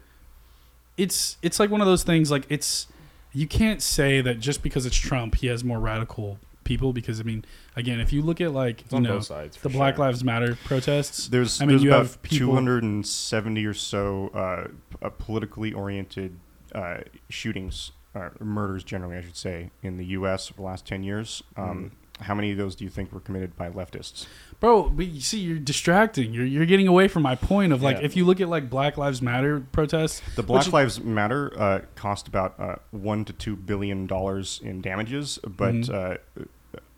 [0.97, 2.29] it's it's like one of those things.
[2.29, 2.87] Like it's
[3.31, 6.91] you can't say that just because it's Trump, he has more radical people.
[6.93, 9.55] Because I mean, again, if you look at like It's you know sides.
[9.55, 10.05] the for Black sure.
[10.05, 14.67] Lives Matter protests, There's I mean, there's you about have people- 270 or so uh,
[15.05, 16.37] uh, politically oriented
[16.75, 16.97] uh,
[17.29, 20.51] shootings, uh, murders generally, I should say, in the U.S.
[20.51, 21.41] over the last 10 years.
[21.55, 24.25] Um, How many of those do you think were committed by leftists?
[24.59, 24.89] bro.
[24.89, 26.33] But you see, you're distracting.
[26.33, 28.03] You're you're getting away from my point of like Yeah.
[28.05, 31.81] if you look at like Black Lives Matter protests, The Black Which- Lives Matter uh,
[31.95, 36.17] cost about uh, one to two billion dollars in damages, but Mhm.
[36.41, 36.43] uh,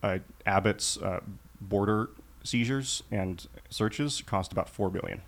[0.03, 1.19] uh, Abbott's uh,
[1.61, 2.09] border
[2.43, 5.21] seizures and searches cost about four billion.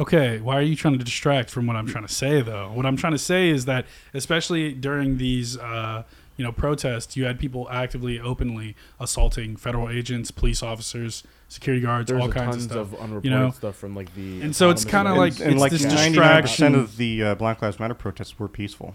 [0.00, 2.70] Okay, why are you trying to distract from what I'm trying to say though?
[2.72, 6.02] What I'm trying to say is that especially during these uh,
[6.38, 12.08] you know protests, you had people actively openly assaulting federal agents, police officers, security guards,
[12.08, 12.80] There's all kinds tons of stuff.
[12.94, 13.50] of unreported you know?
[13.50, 14.40] stuff from like the.
[14.40, 16.74] And so it's kinda like- and it's like this 99% distraction.
[16.74, 18.94] of the uh, Black Lives Matter protests were peaceful.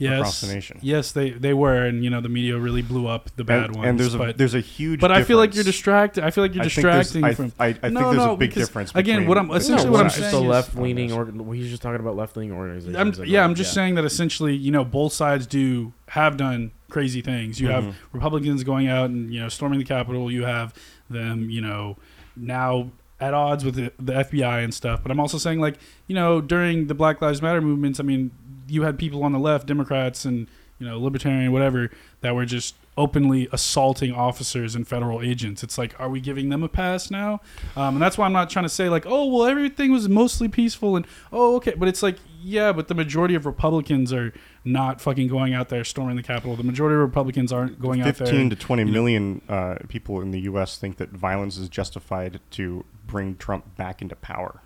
[0.00, 0.78] yes, the nation.
[0.82, 3.76] yes, they they were, and you know the media really blew up the bad and,
[3.76, 3.88] ones.
[3.88, 5.00] and there's a but there's a huge.
[5.00, 5.76] but I feel like you're difference.
[5.76, 6.24] distracted.
[6.24, 7.52] I feel like you're I distracting I, from.
[7.60, 8.90] I, I think No, there's no, a big because, difference.
[8.94, 11.16] again, between what I'm- essentially no, what I'm just a saying is- left leaning this.
[11.16, 11.52] organ.
[11.54, 12.96] He's just talking about left leaning organizations.
[12.96, 16.36] I'm, and, yeah, like, I'm just saying that essentially, you know, both sides do have
[16.36, 17.60] done crazy things.
[17.60, 17.72] You Mhm.
[17.72, 20.30] have Republicans going out and you know storming the Capitol.
[20.30, 20.74] You have
[21.08, 21.96] them, you know,
[22.36, 25.00] now at odds with the, the FBI and stuff.
[25.02, 25.76] But I'm also saying, like,
[26.08, 28.32] you know, during the Black Lives Matter movements, I mean,
[28.68, 30.48] you had people on the left, Democrats and
[30.78, 35.62] you know, libertarian, whatever, that were just openly assaulting officers and federal agents.
[35.62, 37.40] It's like, are we giving them a pass now?
[37.76, 40.48] Um, and that's why I'm not trying to say like, oh, well, everything was mostly
[40.48, 41.74] peaceful and oh, okay.
[41.76, 44.32] But it's like, yeah, but the majority of Republicans are
[44.64, 46.56] not fucking going out there storming the Capitol.
[46.56, 48.26] The majority of Republicans aren't going out there.
[48.26, 50.76] 15 to 20 you know- million uh, people in the U.S.
[50.76, 54.60] think that violence is justified to bring Trump back into power.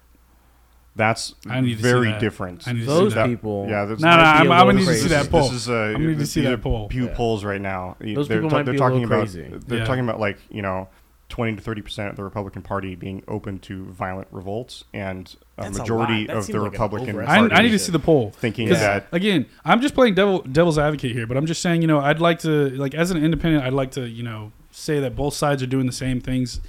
[0.99, 2.21] That's I need to see very that.
[2.21, 2.69] different.
[2.69, 3.27] I need to see Those that.
[3.27, 3.67] people.
[3.71, 5.03] Yeah, that's No, no, might I'm, a I'm gonna little need to crazy.
[5.05, 6.89] see that This is, uh, I'm gonna need to see that poll.
[6.89, 7.15] Pew Yeah.
[7.15, 7.97] polls right now.
[8.01, 9.49] Those they're people ta- might they're be a talking little about crazy.
[9.67, 9.85] they're Yeah.
[9.87, 10.89] talking about like you know.
[11.31, 15.65] 20 to 30 percent of the Republican Party being open to violent revolts, and a
[15.65, 16.27] That's a majority lot.
[16.29, 17.29] That of seems the like an Republican overestimate.
[17.29, 18.31] I, Party I need to see the poll.
[18.31, 18.75] thinking Yeah.
[18.79, 22.01] that Again, I'm just playing devil devil's advocate here, but I'm just saying, you know,
[22.01, 25.35] I'd like to like as an independent, I'd like to, you know, say that both
[25.35, 26.63] sides are doing the same things,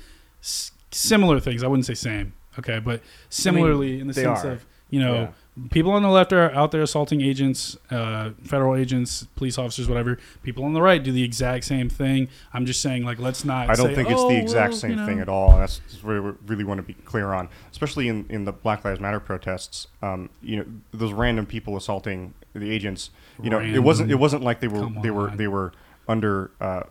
[0.43, 1.63] s- similar things.
[1.63, 4.51] I wouldn't say same, okay, but similarly in the sense are.
[4.51, 5.29] of, you know, Yeah.
[5.71, 10.17] people on the left are out there assaulting agents, uh, federal agents, police officers, whatever.
[10.43, 12.27] People on the right do the exact same thing.
[12.53, 13.69] I'm just saying, like, let's not.
[13.69, 15.51] I don't say, think it's "Oh, the exact well, same you know." thing at all.
[15.53, 18.85] And that's what we really want to be clear on, especially in, in the Black
[18.85, 19.87] Lives Matter protests.
[20.01, 23.09] Um, you know, those random people assaulting the agents.
[23.43, 25.71] You know, it wasn't it wasn't like they were they were they were
[26.07, 26.83] under uh,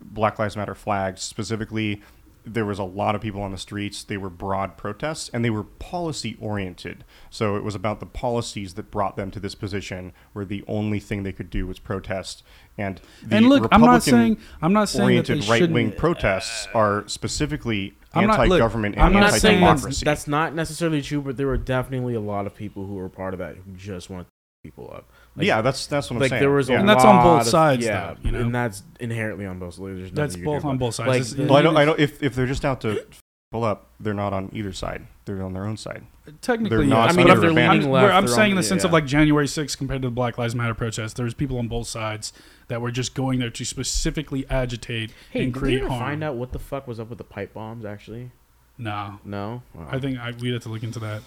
[0.00, 2.02] Black Lives Matter flags specifically.
[2.46, 4.04] There was a lot of people on the streets.
[4.04, 7.04] They were broad protests, and they were policy oriented.
[7.30, 11.00] So it was about the policies that brought them to this position, where the only
[11.00, 12.42] thing they could do was protest.
[12.76, 15.96] And the And look, I'm not saying I'm not saying that oriented right wing shouldn't.
[15.96, 20.04] protests are specifically I'm anti-government I'm and I'm that's, anti-democracy.
[20.04, 23.34] that's not necessarily true, but there were definitely a lot of people who were part
[23.34, 24.30] of that who just wanted to
[24.62, 25.10] people up.
[25.36, 26.40] Like, yeah, that's that's what I'm like saying.
[26.40, 26.80] there was a yeah.
[26.80, 28.40] And that's on both lot of- sides, yeah, though, you know?
[28.40, 29.80] and that's inherently on both sides.
[29.98, 31.08] There's nothing That's both on both sides.
[31.08, 31.76] Like, It's- the- well, I don't.
[31.76, 31.98] I don't.
[31.98, 33.04] If, if they're just out to
[33.50, 35.06] pull up, they're not on either side.
[35.24, 36.04] They're on their own side.
[36.40, 36.88] Technically, They're yeah.
[36.94, 38.84] not I mean, But if they're I'm- I'm, I'm they're saying on- in the sense
[38.84, 41.86] of like January 6th compared to the Black Lives Matter protests, there's people on both
[41.86, 42.32] sides
[42.68, 46.00] that were just going there to specifically agitate Hey, and create you ever harm.
[46.00, 47.84] find out what the fuck was up with the pipe bombs?
[47.84, 48.30] Actually,
[48.78, 49.62] No, no.
[49.74, 49.88] Wow.
[49.90, 51.22] I think I, we'd have to look into that.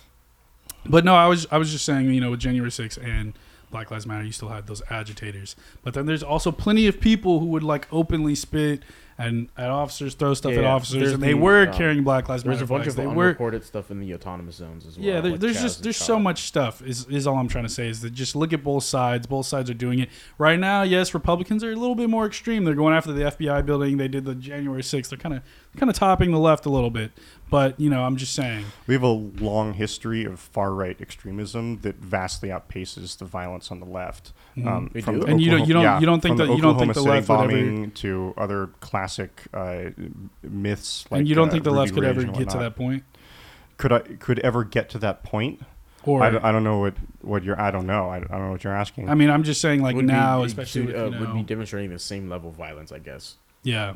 [0.86, 3.34] But no, I was I was just saying, you know, with January 6th and
[3.69, 5.56] Black Lives Matter, you still had those agitators.
[5.84, 8.84] But then there's also plenty of people who would like openly spit
[9.17, 12.30] and at officers, throw stuff Yeah, at officers, and they the, were um, carrying Black
[12.30, 12.97] Lives There's Matter a bunch flags.
[12.99, 15.06] of They were unreported stuff in the autonomous zones as well.
[15.08, 16.82] Yeah, there, like there's Chaz just there's so much stuff.
[16.84, 19.25] Is is all I'm trying to say is that just look at both sides.
[19.25, 20.84] Both sides are doing it right now.
[20.84, 22.63] Yes, Republicans are a little bit more extreme.
[22.63, 23.97] They're going after the FBI building.
[23.97, 25.10] They did the January 6th.
[25.10, 25.41] They're kind of
[25.77, 27.12] kind of topping the left a little bit.
[27.49, 28.65] But you know, I'm just saying.
[28.86, 33.80] We have a long history of far right extremism that vastly outpaces the violence on
[33.80, 34.32] the left.
[34.58, 34.67] Mhm.
[34.67, 35.20] Um, We from do?
[35.22, 36.93] the And you don't- you Oklahoma- don't- you don't think that- you don't think Oklahoma
[36.93, 39.89] the left would ever- to other classic uh,
[40.43, 41.06] myths.
[41.12, 42.76] Like, and you don't uh, think the left could Ridge ever and get to that
[42.76, 43.04] point?
[43.78, 45.62] Could I could ever get to that point?
[46.04, 47.60] Or I, don't, I don't know what what you're.
[47.60, 48.10] I don't know.
[48.10, 49.10] I, I don't know what you're asking.
[49.10, 51.34] I mean, I'm just saying, like Would now, be, especially to, uh, with, you would
[51.36, 53.36] be demonstrating the same level of violence, I guess.
[53.63, 53.96] yeah,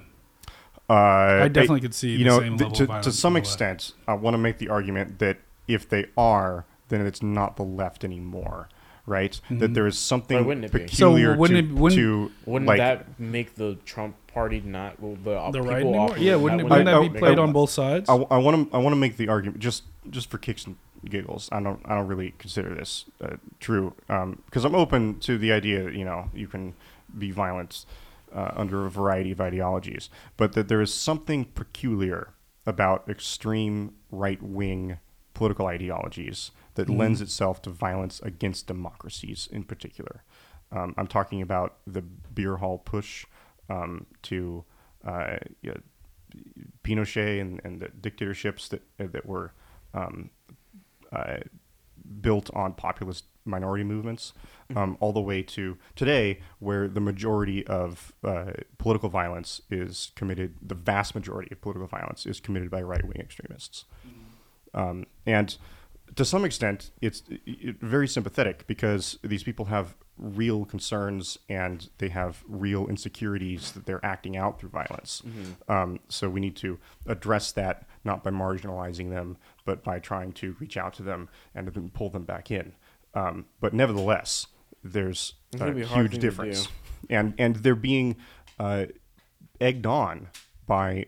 [0.90, 3.12] uh, I definitely could see you the know, same th- level to, of violence to
[3.14, 3.48] some on the left.
[3.48, 7.64] extent, I want to make the argument that if they are, then it's not the
[7.64, 8.68] left anymore,
[9.06, 9.40] right?
[9.46, 9.60] Mm-hmm.
[9.60, 10.80] That there is something Why wouldn't it be?
[10.80, 15.00] So peculiar wouldn't to, it- wouldn't- to Wouldn't like, that make the Trump party not
[15.02, 16.18] well, the, the people right anymore.
[16.18, 18.10] Yeah, wouldn't, it, wouldn't wouldn't I- that I- be played I- on both sides?
[18.10, 20.76] I, want to I want to make the argument just just for kicks and
[21.08, 21.50] giggles.
[21.52, 25.84] I don't I don't really consider this uh, true because I'm open to the idea
[25.84, 26.74] that you know you can
[27.18, 27.86] be violent
[28.34, 32.30] uh, under a variety of ideologies, but that there is something peculiar
[32.66, 35.00] about extreme right wing
[35.34, 40.24] political ideologies that lends itself to violence against democracies in particular.
[40.72, 43.26] Um, I'm talking about the Beer Hall Putsch
[43.70, 44.64] um, to
[45.06, 45.74] uh, yeah,
[46.84, 49.54] Pinochet and, and the dictatorships that uh, that were
[49.94, 50.30] um,
[51.12, 51.38] uh,
[52.22, 54.34] built on populist minority movements,
[54.76, 60.56] um, all the way to today, where the majority of uh, political violence is committed.
[60.62, 63.86] The vast majority of political violence is committed by right wing extremists,
[64.74, 65.58] um, and
[66.16, 67.24] to some extent, it's
[67.82, 74.06] very sympathetic because these people have real concerns and they have real insecurities that they're
[74.06, 75.24] acting out through violence.
[75.68, 80.56] Um, so we need to address that not by marginalizing them, but by trying to
[80.60, 82.74] reach out to them and then pull them back in.
[83.14, 84.48] Um, but nevertheless,
[84.84, 86.68] there's It's a huge difference,
[87.10, 88.16] and and they're being
[88.60, 88.86] uh,
[89.60, 90.30] egged on
[90.66, 91.08] by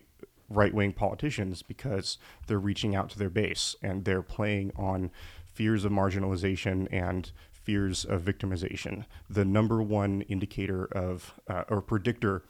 [0.54, 5.12] right wing politicians because they're reaching out to their base and they're playing on
[5.46, 9.06] fears of marginalization and fears of victimization.
[9.30, 12.44] The number one indicator of uh, or predictor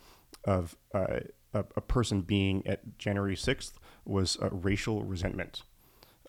[0.45, 1.19] of uh,
[1.53, 3.73] a, a person being at January 6th
[4.05, 5.63] was uh, racial resentment.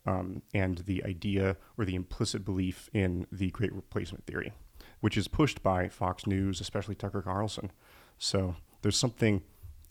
[0.06, 4.52] Um, and the idea or the implicit belief in the great replacement theory,
[5.00, 7.72] which is pushed by Fox News, especially Tucker Carlson.
[8.18, 9.42] So there's something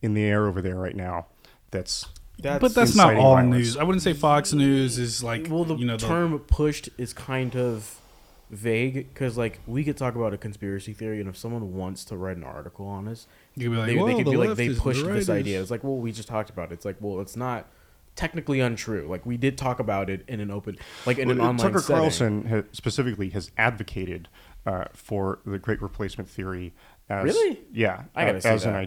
[0.03, 1.27] in the air over there right now
[1.73, 2.05] that's
[2.39, 3.55] That's, but that's not inciting all violence.
[3.57, 3.77] news.
[3.77, 7.11] I wouldn't say Fox News is like well, the you know the, term pushed is
[7.13, 7.99] kind of
[8.49, 12.17] vague because like we could talk about a conspiracy theory, and if someone wants to
[12.17, 14.37] write an article on us, you could be like, they, well, they could the be
[14.37, 15.61] like they is- the pushed right this is- idea.
[15.61, 16.75] It's like, well, we just talked about it.
[16.75, 17.67] It's like, well, it's not
[18.15, 19.07] technically untrue.
[19.09, 21.79] Like we did talk about it in an open, like in an Well, online Tucker
[21.81, 21.95] setting.
[21.95, 24.29] Carlson ha specifically has advocated
[24.65, 26.73] uh, for the great replacement theory
[27.09, 27.59] as Really?
[27.73, 28.79] yeah I gotta uh, see as an that.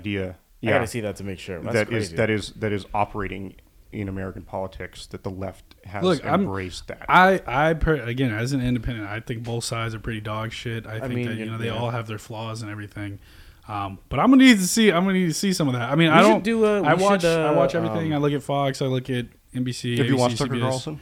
[0.69, 0.75] Idea.
[0.75, 1.61] I gotta see that to make sure.
[1.61, 2.17] That's that is crazy.
[2.17, 3.55] that is that is operating
[3.93, 5.07] in American politics.
[5.07, 7.07] That the left has Look, I'm- embraced that.
[7.09, 10.87] I, I per, again, as an independent, I think both sides are pretty dog shit.
[10.87, 11.77] I think mean, that you know they yeah.
[11.79, 13.19] all have their flaws and everything.
[13.69, 14.93] Um, but I'm gonna need to see.
[14.93, 15.91] I'm gonna need to see some of that.
[15.91, 17.23] I mean, We I don't do a- we I watch.
[17.23, 18.13] should, I uh, watch everything.
[18.13, 18.81] um, I look at Fox.
[18.83, 19.97] I look at NBC.
[19.99, 20.61] Have you ABC, watched Tucker CBS.
[20.61, 21.01] Carlson?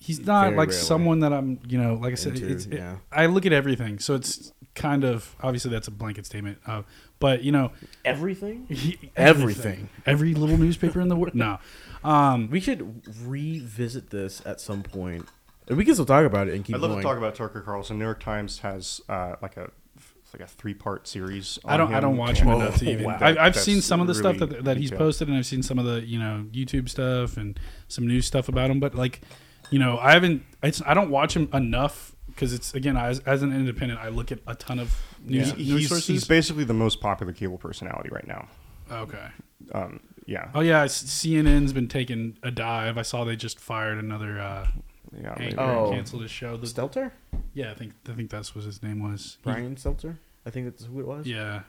[0.00, 0.82] He's not Very like rarely.
[0.84, 1.58] someone that I'm.
[1.66, 2.66] You know, like I said, Into, it's.
[2.66, 2.96] it- yeah.
[3.10, 6.58] I look at everything, so it's kind of obviously that's a blanket statement.
[6.66, 6.82] Uh,
[7.20, 7.72] but you know,
[8.04, 8.66] everything.
[8.68, 9.88] he- Everything.
[10.06, 11.34] every little newspaper in the world.
[11.34, 11.58] No,
[12.04, 15.26] um, We should revisit this at some point,
[15.66, 15.76] point.
[15.78, 16.82] we can still talk about it and keep going.
[16.84, 17.02] I'd love going.
[17.02, 17.98] to talk about Tucker Carlson.
[17.98, 19.70] New York Times has uh, like a
[20.34, 21.58] like a three part series.
[21.64, 21.88] I don't.
[21.88, 23.04] on I don't watch him Oh, enough to even.
[23.06, 23.18] wow.
[23.20, 25.78] I, I've seen some of the stuff that that he's posted, and I've seen some
[25.78, 28.78] of the you know YouTube stuff and some news stuff about him.
[28.80, 29.22] But like,
[29.70, 30.44] you know, I haven't.
[30.62, 34.30] It's, I don't watch him enough because it's again as as an independent, I look
[34.30, 36.06] at a ton of news, He- news he's, sources.
[36.06, 38.46] he's basically the most popular cable personality right now.
[38.90, 39.26] okay.
[39.72, 42.96] Um, yeah, Oh yeah, CNN's been taking a dive.
[42.96, 44.68] I saw they just fired another uh,
[45.12, 45.30] yeah.
[45.38, 45.56] anchor maybe.
[45.58, 45.90] Oh.
[45.90, 46.56] canceled his show.
[46.56, 47.10] The, Stelter,
[47.54, 49.36] yeah, I think I think that's what his name was.
[49.42, 50.16] He- Brian Stelter.
[50.46, 51.26] I think that's who it was.
[51.26, 51.62] yeah.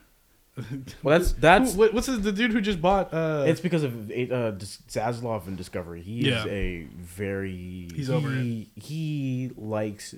[1.04, 1.74] Well, that's that's.
[1.76, 3.14] Who- what's his, the dude who just bought?
[3.14, 6.02] Uh, It's because of uh, Dis- Zaslav and Discovery.
[6.02, 6.42] He Yeah.
[6.42, 10.16] is a very He's over he, He likes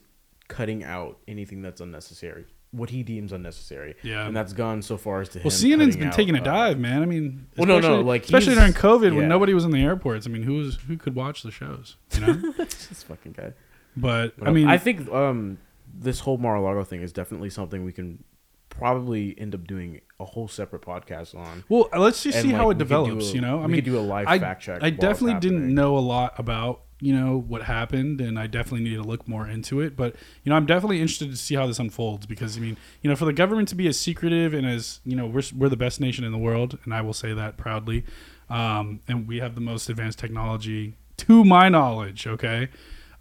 [0.51, 2.45] cutting out anything that's unnecessary.
[2.71, 3.95] What he deems unnecessary.
[4.01, 4.27] Yeah.
[4.27, 5.43] and that's gone so far as to him.
[5.45, 7.01] Well, CNN's been out, taking a uh, dive, man.
[7.01, 9.17] I mean, Well, no, no, especially- like, especially during COVID yeah.
[9.17, 10.25] when nobody was in the airports.
[10.25, 11.97] I mean, who was who could watch the shows?
[12.13, 12.33] You know.
[12.57, 13.53] this fucking guy.
[13.97, 15.57] but I mean, I think um,
[15.93, 18.23] this whole Mar-a-Lago thing is definitely something we can
[18.69, 21.63] probably end up doing a whole separate podcast on.
[21.67, 23.31] well, let's just And, see like, how it develops.
[23.31, 25.39] a- you know, I we mean, could do a live I, fact check I definitely
[25.41, 29.27] didn't know a lot about you know what happened, and I definitely need to look
[29.27, 29.97] more into it.
[29.97, 33.09] But you know, I'm definitely interested to see how this unfolds because I mean, you
[33.09, 35.75] know, for the government to be as secretive and as you know, we're we're the
[35.75, 38.05] best nation in the world, and I will say that proudly.
[38.49, 42.27] Um, and we have the most advanced technology, to my knowledge.
[42.27, 42.69] Okay,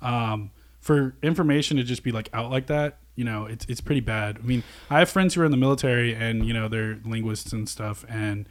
[0.03, 4.01] um, for information to just be like out like that, you know, it's it's pretty
[4.01, 4.39] bad.
[4.43, 7.53] I mean, I have friends who are in the military, and you know, they're linguists
[7.53, 8.47] and stuff, and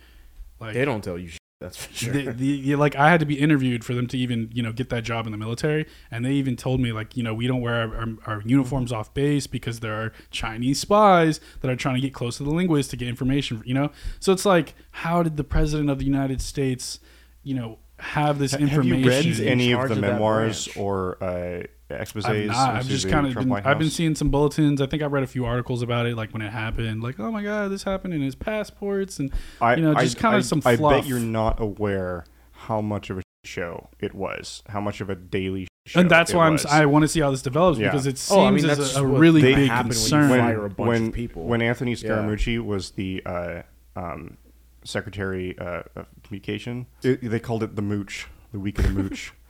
[0.60, 1.30] like They don't tell you.
[1.62, 2.14] That's for sure.
[2.14, 4.72] the, the, you- like I had to be interviewed for them to even you know
[4.72, 7.48] get that job in the military, and they even told me like you know we
[7.48, 11.76] don't wear our, our, our uniforms off base because there are Chinese spies that are
[11.76, 13.62] trying to get close to the linguists to get information.
[13.66, 13.92] You know,
[14.22, 17.00] so it's like how did the president of the United States,
[17.44, 19.04] you know, have this information?
[19.04, 22.42] Have you read any of the memoirs or uh, exposés.
[22.42, 22.76] I'm not.
[22.76, 24.82] I've just kind of been, I've been seeing some bulletins.
[24.82, 27.32] I think I read a few articles about it, like when it happened, like oh
[27.32, 30.62] my god, this happened in his passports, and I, you know, just kind of some
[30.66, 35.10] I bet you're not aware how much of a show it was, how much of
[35.10, 36.00] a daily show.
[36.02, 36.60] and that's it why I'm.
[36.70, 37.90] I want to see how this develops Yeah.
[37.90, 39.96] because it seems Oh, I mean, as that's a, a really they big happen when
[39.98, 40.30] you concern.
[40.30, 41.46] fire a bunch when, of people.
[41.46, 42.10] When Anthony Yeah.
[42.10, 43.62] Scaramucci was the uh,
[43.96, 44.38] um,
[44.84, 49.34] Secretary uh, of Communication, it, they called it the Mooch, the week of the Mooch.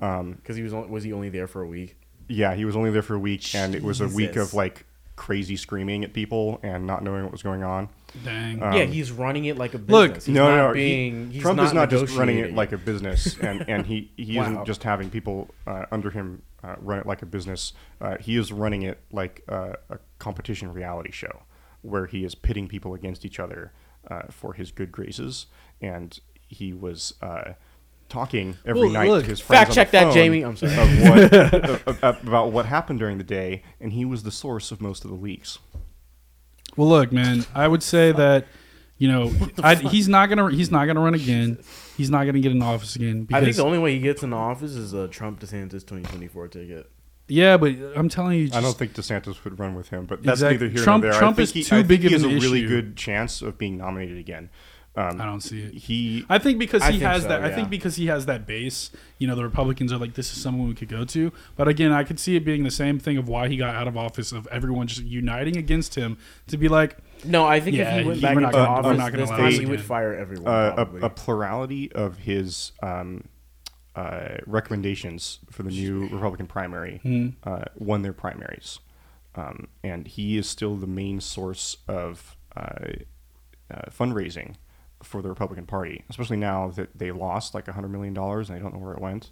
[0.00, 1.96] um, because he was only, was he only there for a week?
[2.28, 4.48] yeah, he was only there for a week, and it was a week Jesus.
[4.48, 7.88] of like crazy screaming at people and not knowing what was going on.
[8.24, 8.60] Dang.
[8.62, 10.26] Um, yeah, he's running it like a Look, business.
[10.26, 10.72] He's no, not no, no.
[10.74, 13.86] he- being, he's Trump not is not just running it like a business, and, and
[13.86, 14.42] he, he Wow.
[14.42, 17.72] isn't just having people uh, under him uh, run it like a business.
[18.00, 21.42] Uh, he is running it like uh, a competition reality show,
[21.82, 23.72] where he is pitting people against each other
[24.10, 25.46] uh, for his good graces,
[25.80, 27.14] and he was.
[28.08, 30.42] Talking every Well, night look, to his friends fact on check the that, phone Jamie.
[30.44, 30.72] I'm sorry.
[30.74, 31.34] Of what,
[31.88, 35.04] of- of- about what happened during the day, and he was the source of most
[35.04, 35.58] of the leaks.
[36.76, 38.46] Well, look, man, I would say that
[38.98, 41.58] you know I, he's not gonna he's not gonna run again.
[41.96, 44.22] He's not gonna get in office again I think because the only way he gets
[44.22, 46.90] in office is a Trump DeSantis 2024 ticket.
[47.28, 50.40] yeah, but I'm telling you, I don't think DeSantis would run with him, but that's
[50.42, 51.18] Exact- neither here Trump- nor there.
[51.20, 52.68] Trump I is he, too I big think of he an has a really issue.
[52.68, 54.50] good chance of being nominated again.
[54.98, 55.74] Um, I don't see it.
[55.74, 57.44] He, I think because I he think has so, that.
[57.44, 58.90] I think because he has that base.
[59.18, 61.32] You know, the Republicans are like, this is someone we could go to.
[61.54, 63.88] But again, I could see it being the same thing of why he got out
[63.88, 67.94] of office, of everyone just uniting against him to be like, No, I think Yeah,
[67.96, 70.48] if he went he- back into gonna- office not this allow he would fire everyone.
[70.52, 73.24] uh, a, a plurality of his um,
[73.94, 77.28] uh, recommendations for the new Republican primary Hmm.
[77.44, 78.78] uh, won their primaries,
[79.34, 82.92] um, and he is still the main source of uh,
[83.70, 84.54] uh, fundraising
[85.06, 88.62] for the Republican Party, especially now that they lost like hundred million dollars and they
[88.62, 89.30] don't know where it went.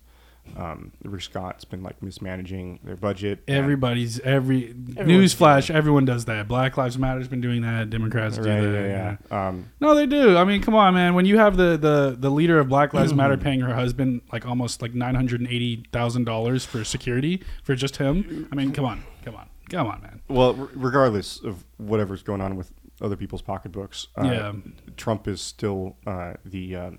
[0.59, 3.43] Um, Rick Scott's been like mismanaging their budget.
[3.49, 6.49] everybody's every Everyone's newsflash, everyone does that.
[6.49, 7.89] Black Lives Matter's been doing that.
[7.89, 8.73] Democrats do Right, that.
[8.73, 9.49] yeah, yeah.
[9.49, 10.37] Um, No, they do.
[10.37, 11.15] I mean, come on, man.
[11.15, 14.45] When you have the the, the leader of Black Lives Matter paying her husband like
[14.47, 18.73] almost like nine hundred and eighty thousand dollars for security for just him, I mean,
[18.73, 20.21] come on, come on, come on, man.
[20.29, 24.53] Well, r- regardless of whatever's going on with other people's pocketbooks, uh, Yeah.
[24.97, 26.91] Trump is still uh, the uh,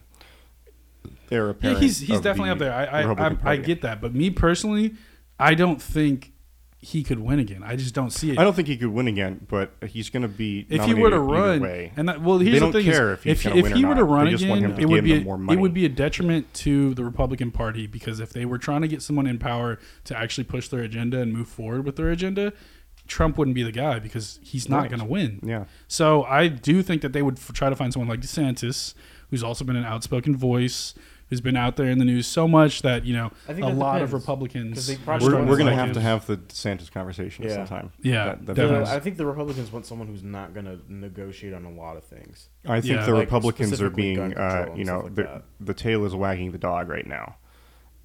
[1.31, 2.73] heir Yeah, he's he's definitely the up there.
[2.73, 4.95] I I, I, I get that, but me personally,
[5.39, 6.33] I don't think
[6.85, 7.63] he could win again.
[7.63, 8.37] I just don't see it.
[8.37, 10.67] I don't think he could win again, but he's going to be.
[10.69, 11.91] if he were to run, way.
[11.95, 14.25] and that, well, here's the thing: care is, if if, if he were to run
[14.25, 16.93] They just want again, to it would be a, it would be a detriment to
[16.93, 20.43] the Republican Party because if they were trying to get someone in power to actually
[20.43, 22.53] push their agenda and move forward with their agenda,
[23.07, 24.89] Trump wouldn't be the guy because he's not Right.
[24.89, 25.39] going to win.
[25.43, 28.93] yeah, So I do think that they would f- try to find someone like DeSantis,
[29.29, 30.93] who's also been an outspoken voice,
[31.29, 33.69] who's been out there in the news so much that you know I think a
[33.69, 34.73] that lot of depends, Republicans.
[34.75, 37.55] 'cause they are probably we're, we're going to have to have the DeSantis conversation Yeah.
[37.55, 37.91] sometime.
[38.01, 41.65] Yeah, That- that I think the Republicans want someone who's not going to negotiate on
[41.65, 42.49] a lot of things.
[42.67, 43.05] I think Yeah.
[43.05, 46.57] the Like, Republicans are being, uh, you know, like the, the tail is wagging the
[46.59, 47.37] dog right now.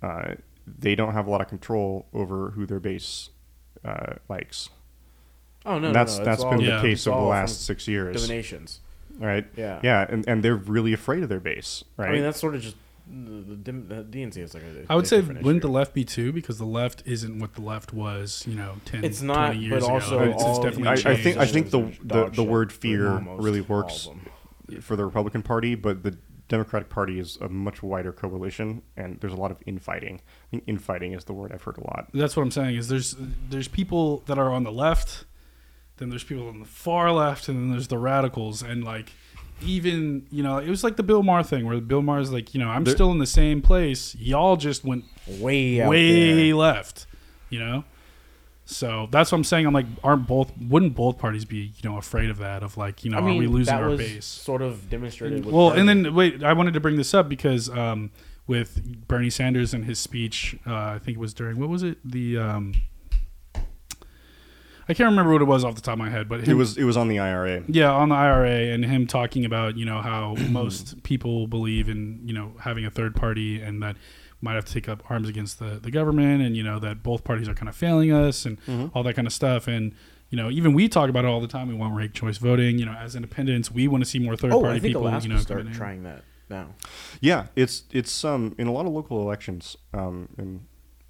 [0.03, 0.35] Uh,
[0.67, 3.29] they don't have a lot of control over who their base
[3.85, 4.69] uh, likes.
[5.67, 6.77] Oh no, and that's no, no, that's it's been all- Yeah.
[6.77, 8.81] the case it's over the last six years, divinations.
[9.19, 9.47] right?
[9.57, 12.09] Yeah, Yeah, and, and they're really afraid of their base, right?
[12.09, 12.77] I mean, that's sort of just
[13.13, 14.87] the, the, the DNC is like a.
[14.89, 15.61] I would a say wouldn't issue.
[15.61, 19.05] the left be too because the left isn't what the left was, you know, 10,
[19.05, 20.25] It's not, 20 years but also ago.
[20.31, 23.61] It's, it's all definitely I, I think I think the the, the word fear really
[23.61, 24.09] works
[24.81, 26.17] for the Republican Party, but the
[26.49, 30.21] Democratic Party is a much wider coalition, and there's a lot of infighting.
[30.47, 32.09] I think infighting is the word I've heard a lot.
[32.15, 32.77] That's what I'm saying.
[32.77, 33.17] Is there's
[33.49, 35.25] there's people that are on the left,
[36.01, 39.13] then there's people on the far left, and then there's the radicals, and like
[39.63, 42.61] even you know it was like the Bill Maher thing where Bill Maher's like you
[42.61, 44.17] know I'm still in the same place.
[44.17, 46.55] Y'all just went way way there.
[46.57, 47.07] left,
[47.51, 47.85] you know.
[48.65, 49.67] So that's what I'm saying.
[49.67, 50.53] I'm like, aren't both?
[50.57, 52.63] Wouldn't both parties be you know afraid of that?
[52.63, 54.25] Of like you know, I mean, are we losing that our was base?
[54.25, 55.45] Sort of demonstrated.
[55.45, 58.11] With Well, and then wait, I wanted to bring this up because um,
[58.47, 61.99] with Bernie Sanders and his speech, uh, I think it was during what was it?
[62.05, 62.75] The um,
[64.91, 66.77] I can't remember what it was off the top of my head, but It was
[66.77, 67.63] it was on the IRA.
[67.69, 72.21] yeah on the IRA and him talking about you know how most people believe in
[72.25, 73.97] you know having a third party and that
[74.43, 77.23] might have to take up arms against the, the government and you know that both
[77.25, 78.91] parties are kind of failing us and Mhm.
[78.95, 79.93] all that kind of stuff and
[80.31, 82.79] you know even we talk about it all the time we want ranked choice voting
[82.79, 85.07] you know as independents we want to see more third oh, party I think people
[85.07, 86.67] Alaska you know start trying that now.
[87.21, 90.63] Yeah, it's it's um in a lot of local elections um in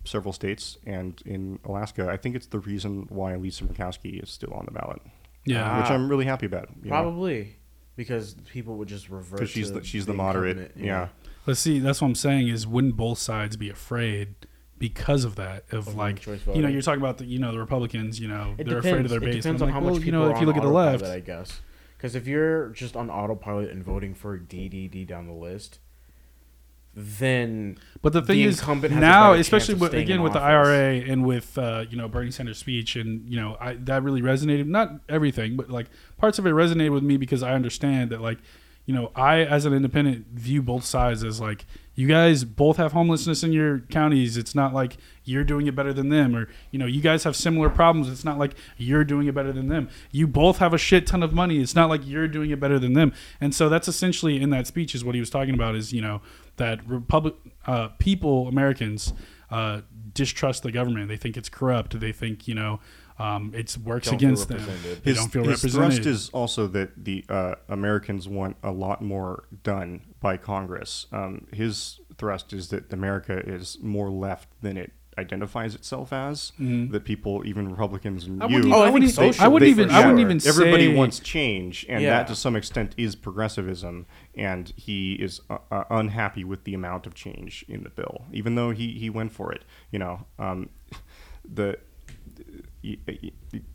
[0.05, 2.09] several states and in Alaska.
[2.09, 5.01] I think it's the reason why Lisa Murkowski is still on the ballot,
[5.45, 5.95] yeah which Ah.
[5.95, 6.69] I'm really happy about.
[6.83, 6.97] you know?
[6.97, 7.57] Probably
[7.97, 9.41] because people would just revert.
[9.41, 10.57] because she's the she's the the moderate.
[10.59, 11.09] incumbent, Yeah.
[11.47, 11.79] Let's see.
[11.79, 12.49] That's what I'm saying.
[12.49, 14.35] Is wouldn't both sides be afraid
[14.79, 17.59] because of that of Of like you know you're talking about the you know the
[17.59, 19.11] Republicans you know It they're afraid of depends.
[19.11, 20.41] their It base depends on like, how well, much you people know are if you
[20.43, 21.61] on look at the left autopilot, I guess.
[21.97, 25.81] Because if you're just on autopilot and voting for DDD down the list,
[26.95, 30.33] then But the thing the is, incumbent has a now, especially with, again in with
[30.33, 30.41] the.
[30.41, 34.23] IRA and with uh, you know Bernie Sanders' speech, and you know I, that really
[34.23, 34.67] resonated.
[34.67, 35.87] Not everything, but like
[36.19, 38.39] parts of it resonated with me because I understand that like
[38.87, 41.65] you know I as an independent view both sides as like
[41.95, 44.37] you guys both have homelessness in your counties.
[44.39, 47.37] It's not like you're doing it better than them, or you know you guys have
[47.37, 48.09] similar problems.
[48.09, 49.91] It's not like you're doing it better than them.
[50.11, 51.61] You both have a shit ton of money.
[51.61, 53.13] It's not like you're doing it better than them.
[53.41, 56.01] And so that's essentially in that speech is what he was talking about is you
[56.01, 56.23] know
[56.61, 57.35] that republic
[57.67, 59.13] uh, people Americans
[59.51, 59.81] uh,
[60.15, 61.09] distrust the government.
[61.09, 61.99] They think it's corrupt.
[61.99, 62.81] They think you know
[63.19, 64.65] um, it's works Don't against them.
[64.85, 65.93] They his, don't feel his represented.
[65.95, 71.07] thrust is also that the uh, Americans want a lot more done by Congress.
[71.13, 76.53] Um, his thrust is that America is more left than it identifies itself as.
[76.59, 76.91] Mhm.
[76.93, 79.49] That people, even Republicans and I you, wouldn't, Oh, I I wouldn't, think even- I
[79.49, 79.91] wouldn't even.
[79.91, 82.11] I wouldn't even everybody say, wants change, and Yeah.
[82.11, 84.07] that to some extent is progressivism.
[84.35, 88.55] And he is uh, uh, unhappy with the amount of change in the bill, even
[88.55, 89.65] though he, he went for it.
[89.91, 90.69] You know, um,
[91.45, 91.77] the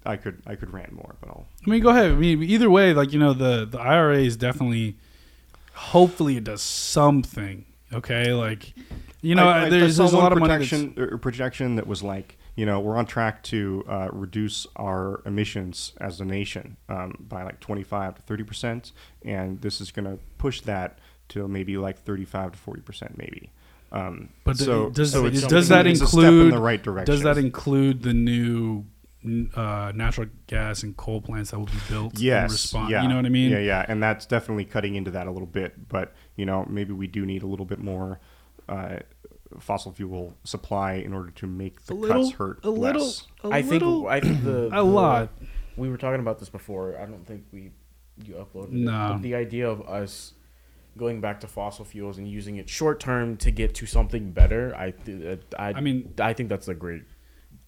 [0.05, 1.45] I could I could rant more, but I'll.
[1.65, 2.11] I mean, go ahead.
[2.11, 4.97] I mean, either way, like you know, the the IRA is definitely.
[5.73, 7.65] Hopefully, it does something.
[7.93, 8.73] Okay, like
[9.21, 10.57] you know, I- I- there's there's a lot of money.
[10.57, 14.65] That's, projection or projection that was like you know we're on track to uh, reduce
[14.75, 18.91] our emissions as a nation um, by like 25 to 30 percent,
[19.23, 23.51] and this is going to push that to maybe like 35 to 40 percent, maybe.
[23.91, 27.13] Um, but so, does so does that step in include the right direction?
[27.13, 28.83] does that include the new
[29.55, 32.91] uh, natural gas and coal plants that will be built in yes, response?
[32.91, 33.51] yeah, You know what I mean?
[33.51, 35.87] Yeah, yeah, and that's definitely cutting into that a little bit.
[35.89, 38.19] But you know, maybe we do need a little bit more
[38.69, 38.97] uh,
[39.59, 43.27] fossil fuel supply in order to make the A little, cuts hurt a little, less.
[43.43, 45.29] a I think little, I think the a the- lot.
[45.77, 46.97] We were talking about this before.
[46.97, 47.71] I don't think we
[48.23, 48.71] you uploaded it.
[48.73, 49.09] No.
[49.13, 50.33] But the idea of us
[50.97, 54.73] going back to fossil fuels and using it short term to get to something better,
[54.77, 57.03] I th- I, I mean, I think that's a great.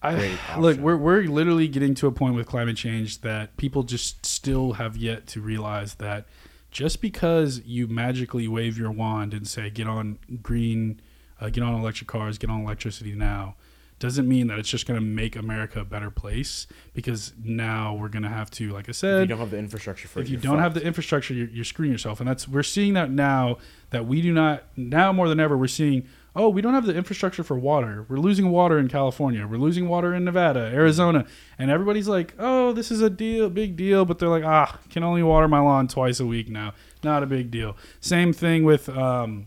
[0.02, 4.24] I, look, we're we're literally getting to a point with climate change that people just
[4.24, 6.26] still have yet to realize that
[6.70, 11.00] just because you magically wave your wand and say get on green,
[11.40, 13.56] uh, get on electric cars, get on electricity now,
[13.98, 16.66] doesn't mean that it's just going to make America a better place.
[16.92, 19.58] Because now we're going to have to, like I If you said, don't have the
[19.58, 22.46] infrastructure for if it, you don't have the infrastructure, you're, you're screwing yourself, and that's
[22.46, 23.58] we're seeing that now
[23.90, 25.56] that we do not now more than ever.
[25.56, 26.06] We're seeing
[26.36, 28.06] oh we don't have the infrastructure for water.
[28.08, 29.46] We're losing water in California.
[29.46, 31.26] We're losing water in Nevada, Arizona,
[31.58, 35.02] and everybody's like oh this is a deal, big deal, but they're like ah can
[35.02, 37.76] only water my lawn twice a week now, not a big deal.
[38.00, 39.46] Same thing with um,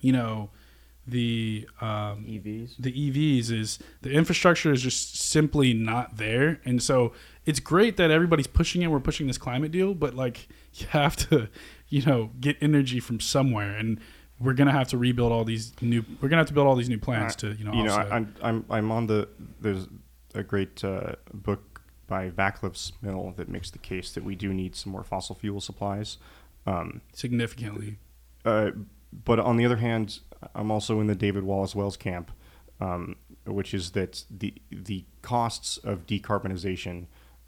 [0.00, 0.50] you know
[1.08, 2.76] the um, EVs.
[2.78, 6.60] the EVs is the infrastructure is just simply not there.
[6.64, 7.12] And so
[7.46, 8.88] it's great that everybody's pushing it.
[8.88, 11.48] We're pushing this climate deal, but like you have to,
[11.88, 13.74] you know, get energy from somewhere.
[13.74, 14.00] And
[14.40, 16.04] we're gonna have to rebuild all these new.
[16.20, 18.12] We're gonna have to build all these new plants to, you know, you know, offset.
[18.12, 19.28] I, I'm I'm I'm on the
[19.60, 19.86] there's
[20.34, 24.74] a great uh, book by Vaclav Smil that makes the case that we do need
[24.74, 26.18] some more fossil fuel supplies.
[26.66, 27.98] Um, significantly.
[28.44, 28.72] uh,
[29.24, 30.20] but on the other hand,
[30.54, 32.30] I'm also in the David Wallace Wells camp,
[32.80, 33.16] um,
[33.46, 37.06] which is that the the costs of decarbonization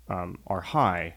[0.08, 1.16] um, are high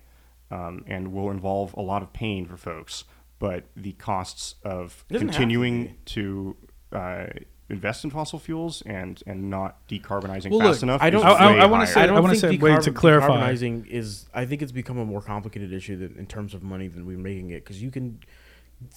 [0.51, 3.05] um, and will involve a lot of pain for folks.
[3.39, 6.55] But the costs of It to continuing to,
[6.91, 7.25] uh,
[7.69, 11.01] invest in fossil fuels and and not decarbonizing Well, fast look, enough.
[11.01, 11.21] I don't.
[11.21, 13.27] is I- I- I wanna say- I don't I wanna think say, wait, to clarify.
[13.53, 14.27] decarbonizing is.
[14.34, 17.17] I think it's become a more complicated issue than, in terms of money than we're
[17.17, 18.19] making it because you can.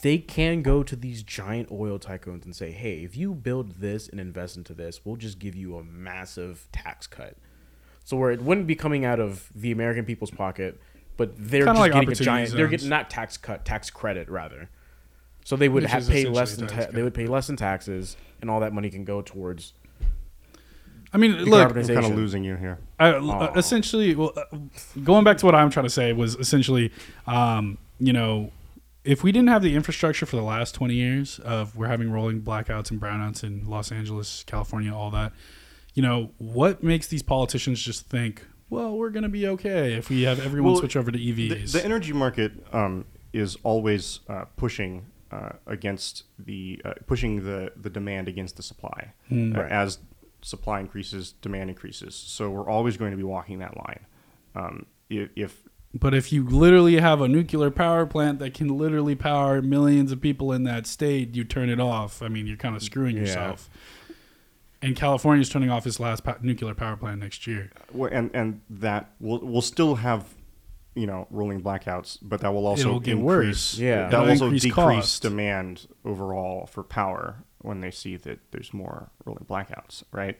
[0.02, 4.08] They can go to these giant oil tycoons and say, "Hey, if you build this
[4.08, 7.36] and invest into this, we'll just give you a massive tax cut."
[8.04, 10.80] So where it wouldn't be coming out of the American people's pocket,
[11.16, 12.50] but they're Kinda just like getting a opportunity giant.
[12.50, 12.70] They're zones.
[12.70, 14.68] getting not tax cut, tax credit rather.
[15.44, 17.26] So they would Which have is pay less a than tax ta- they would pay
[17.26, 19.72] less in taxes, and all that money can go towards
[21.12, 22.10] I mean, look, I'm kind decarbonization.
[22.10, 22.78] of losing you here.
[22.98, 23.52] I, Aw.
[23.54, 24.56] essentially, well, uh,
[25.04, 26.92] going back to what I'm trying to say was essentially,
[27.26, 28.50] um, you know,
[29.04, 32.42] if we didn't have the infrastructure for the last 20 years of we're having rolling
[32.42, 35.32] blackouts and brownouts in Los Angeles, California, all that,
[35.94, 40.08] you know, what makes these politicians just think, well, we're going to be okay if
[40.10, 41.72] we have everyone Well, switch over to E The, EVs?
[41.72, 47.90] the energy market um, is always uh, pushing uh, against the uh, pushing the the
[47.90, 49.12] demand against the supply.
[49.32, 49.98] Uh, as
[50.42, 52.14] supply increases, demand increases.
[52.14, 54.06] So we're always going to be walking that line.
[54.54, 55.62] Um, if, if
[55.92, 60.20] But if you literally have a nuclear power plant that can literally power millions of
[60.20, 62.22] people in that state, you turn it off.
[62.22, 63.22] I mean, you're kind of screwing Yeah.
[63.22, 63.68] yourself.
[64.86, 67.70] And California is turning off its last pa- nuclear power plant next year.
[67.92, 70.34] Well, and and that will will still have
[70.94, 73.78] you know rolling blackouts, but that will also It'll get increase, worse.
[73.78, 74.08] Yeah.
[74.08, 75.22] that It'll will also increase decrease cost.
[75.22, 80.38] demand overall for power when they see that there's more rolling blackouts, right?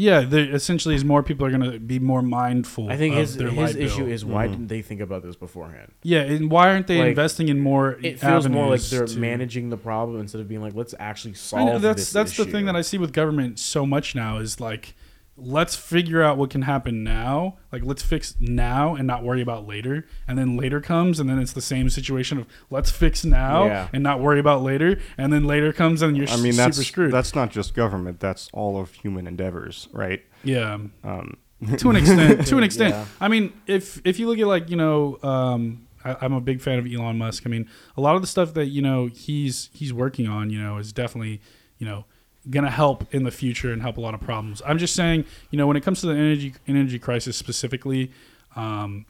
[0.00, 2.90] Yeah, there essentially is more people are going to be more mindful.
[2.90, 4.12] I think of his their his issue bill.
[4.14, 4.50] is why Mhm.
[4.52, 5.92] didn't they think about this beforehand?
[6.02, 7.98] yeah, and why aren't they Like, investing in more?
[8.02, 11.32] It feels more like they're to- managing the problem instead of being like, let's actually
[11.32, 11.66] I solve.
[11.66, 14.58] know, that's this that's the thing that I see with government so much now is
[14.58, 14.94] like,
[15.42, 17.56] let's figure out what can happen now.
[17.72, 20.06] Like, let's fix now and not worry about later.
[20.28, 23.88] And then later comes, and then it's the same situation of let's fix now Yeah.
[23.92, 24.98] and not worry about later.
[25.18, 27.12] And then later comes, and you're I mean, super that's screwed.
[27.12, 30.22] that's not just government; that's all of human endeavors, right?
[30.44, 30.78] yeah.
[31.04, 31.36] Um,
[31.76, 32.46] to an extent.
[32.46, 32.94] to an extent.
[32.94, 33.04] Yeah.
[33.20, 36.60] I mean, if if you look at like you know, um, I, I'm a big
[36.62, 37.42] fan of Elon Musk.
[37.44, 40.58] I mean, a lot of the stuff that you know he's he's working on, you
[40.60, 41.40] know, is definitely
[41.78, 42.06] you know
[42.48, 44.62] gonna help in the future and help a lot of problems.
[44.64, 48.12] I'm just saying, you know, when it comes to the energy energy crisis specifically.
[48.56, 49.06] Um,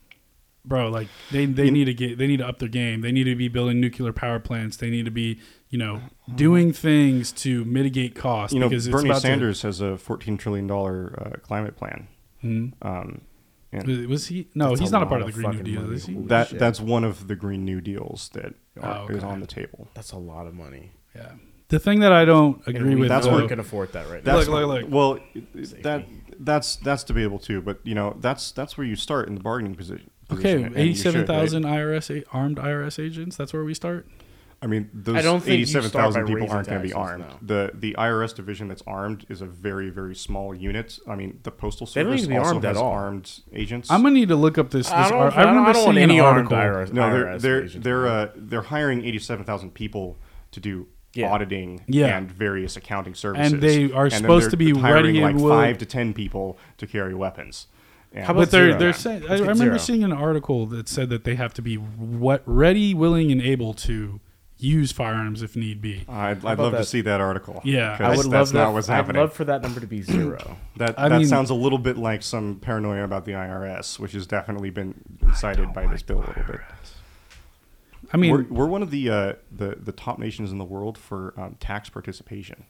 [0.62, 3.00] Bro, like they, they need to get they need to up their game.
[3.00, 4.76] They need to be building nuclear power plants.
[4.76, 6.02] They need to be, you know,
[6.34, 8.52] doing things to mitigate costs.
[8.52, 11.76] you know, because it's Bernie about to- Sanders has a fourteen trillion dollar uh, climate
[11.78, 12.08] plan.
[12.42, 12.68] Hmm?
[12.82, 13.22] Um,
[13.72, 14.48] and Was, was he?
[14.54, 16.14] No, he's a not a part of the Green New Deal, is he?
[16.14, 16.58] That shit.
[16.58, 18.52] that's one of the Green New Deals that
[18.82, 19.88] are, Oh, is on the table.
[19.94, 20.90] That's a lot of money.
[21.16, 21.32] Yeah.
[21.70, 24.22] The thing that I don't agree we with That's though, where- can afford that right
[24.22, 24.90] That's Look, look, look.
[24.90, 25.18] well,
[25.64, 26.06] Save that
[26.38, 27.60] that's that's debatable too.
[27.62, 30.10] But you know, that's that's where you start in the bargaining position.
[30.32, 31.78] okay, position, and you should, eighty-seven thousand right?
[31.80, 33.36] IRS armed IRS agents.
[33.36, 34.06] That's where we start.
[34.62, 36.86] I mean, those I don't think you eighty-seven start thousand by people aren't going to
[36.86, 37.24] be armed.
[37.24, 37.36] no.
[37.40, 40.98] The the IRS division that's armed is a very very small unit.
[41.08, 42.90] I mean, the postal They don't service need to be also armed at has all.
[42.90, 43.90] armed agents.
[43.90, 44.86] I'm gonna need to look up this.
[44.88, 46.56] this I don't, ar- I don't, I don't want seeing any armed article.
[46.82, 46.92] IRS.
[46.92, 50.18] no, they're IRS they're agents, they're uh, they're hiring eighty-seven thousand people
[50.52, 51.30] to do Yeah.
[51.32, 52.16] auditing Yeah.
[52.16, 55.48] and various accounting services, And they are then supposed to be hiring ready like will-
[55.50, 57.66] five to ten people to carry weapons.
[58.12, 59.22] And How about But they're they're saying.
[59.28, 59.76] I, I remember zero.
[59.78, 63.72] seeing an article that said that they have to be what ready, willing, and able
[63.74, 64.20] to
[64.56, 66.04] use firearms if need be.
[66.08, 67.60] I'd, I'd love to see that article.
[67.64, 68.72] Yeah, I would love that.
[68.72, 70.56] what's I'd love for that number to be zero.
[70.76, 74.12] That I that mean- sounds a little bit like some paranoia about the IRS, which
[74.12, 76.60] has definitely been incited by this bill a little bit.
[78.12, 80.98] I mean, we're, we're one of the uh, the the top nations in the world
[80.98, 82.64] for um, tax participation,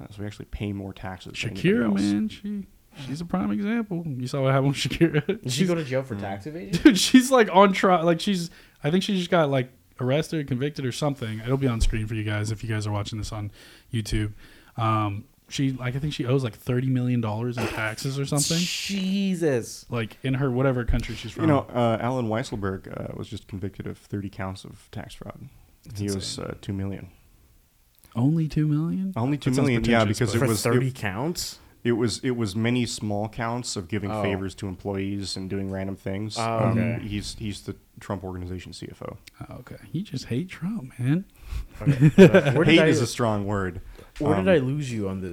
[0.00, 1.32] uh, so we actually pay more taxes.
[1.34, 2.00] Shakira, else.
[2.00, 2.66] man, she
[3.06, 4.04] she's a prime example.
[4.06, 5.26] You saw what happened with Shakira.
[5.42, 6.80] Did she She's- go to jail for tax evasion?
[6.84, 8.50] dude she's like on trial like she's
[8.84, 12.14] i think she just got like arrested convicted or something it'll be on screen for
[12.14, 13.50] you guys if you guys are watching this on
[13.92, 14.32] youtube
[14.76, 15.24] um
[15.54, 19.86] she like i think she owes like 30 million dollars in taxes or something Jesus.
[19.90, 23.46] like in her whatever country she's from You know, uh, Allen Weisselberg uh, was just
[23.48, 25.48] convicted of 30 counts of tax fraud.
[25.86, 26.44] That's he was insane.
[26.46, 27.08] uh, two million.
[28.16, 30.94] only 2 million Only two That million, yeah, because but- it For was thirty it,
[30.94, 31.58] counts.
[31.82, 34.22] it was it was many small counts of giving Oh.
[34.22, 36.38] favors to employees and doing random things.
[36.38, 37.00] Um, Oh, okay.
[37.06, 39.16] he's he's the Trump organization CFO.
[39.48, 41.24] oh, okay you just hate trump man
[41.82, 42.08] Okay.
[42.54, 43.80] Where did Hate I, is a strong word.
[44.18, 45.28] Where um, did I lose you on the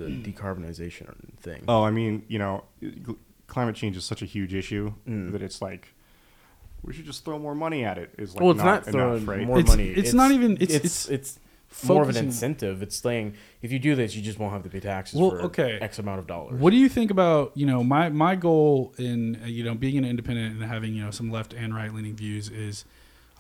[0.56, 1.64] decarbonization thing?
[1.68, 3.18] Oh, I mean, you know, gl-
[3.48, 5.32] climate change is such a huge issue Mm.
[5.34, 5.90] that it's like
[6.84, 8.14] we should just throw more money at it.
[8.18, 9.46] Is like well, it's not, not, throwing enough, right?
[9.48, 9.90] more It's- money.
[9.90, 11.40] it's not even- it's- it's it's
[11.74, 12.82] it's more of an incentive.
[12.82, 15.42] It's saying if you do this, you just won't have to pay taxes Well, for
[15.44, 15.78] okay.
[15.80, 16.60] X amount of dollars.
[16.60, 19.98] What do you think about you know my my goal in uh, you know being
[19.98, 22.84] an independent and having you know some left and right leaning views is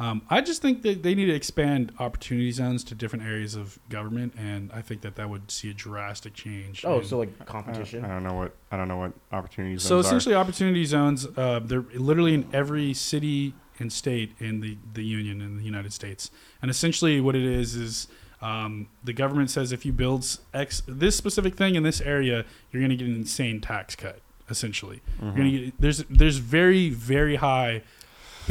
[0.01, 3.77] um, I just think that they need to expand opportunity zones to different areas of
[3.89, 6.83] government and I think that that would see a drastic change.
[6.83, 8.03] Oh, in- so like I don't, competition.
[8.03, 9.83] I don't know what I don't know what opportunity opportunities.
[9.83, 14.77] so those essentially opportunity zones uh, they're literally in every city and state in the
[14.91, 16.31] the union in the United States
[16.61, 18.07] and essentially what it is is.
[18.43, 22.81] Um, the government says if you build X this specific thing in this area, you're
[22.81, 24.19] going to get an insane tax cut.
[24.49, 25.25] Essentially, are.
[25.25, 27.83] you're gonna get, there's there's very very high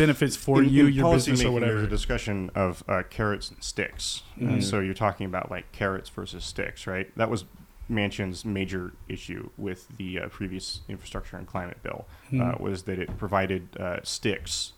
[0.01, 1.86] benefits for in, you, in your business or making, There's whatever.
[1.86, 4.48] a discussion of uh, carrots and sticks, Mhm.
[4.48, 7.14] and so you're talking about like carrots versus sticks, right?
[7.16, 7.44] That was
[7.90, 12.61] Manchin's major issue with the uh, previous infrastructure and climate bill uh, Mhm.
[12.61, 14.72] was that it provided uh, sticks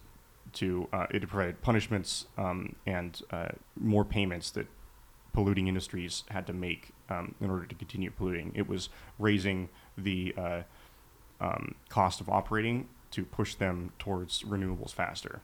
[0.54, 3.48] to uh, it provided punishments um, and uh,
[3.78, 4.66] more payments that
[5.32, 8.52] polluting industries had to make um, in order to continue polluting.
[8.54, 10.62] It was raising the uh,
[11.40, 15.40] um, cost of operating to push them towards renewables faster.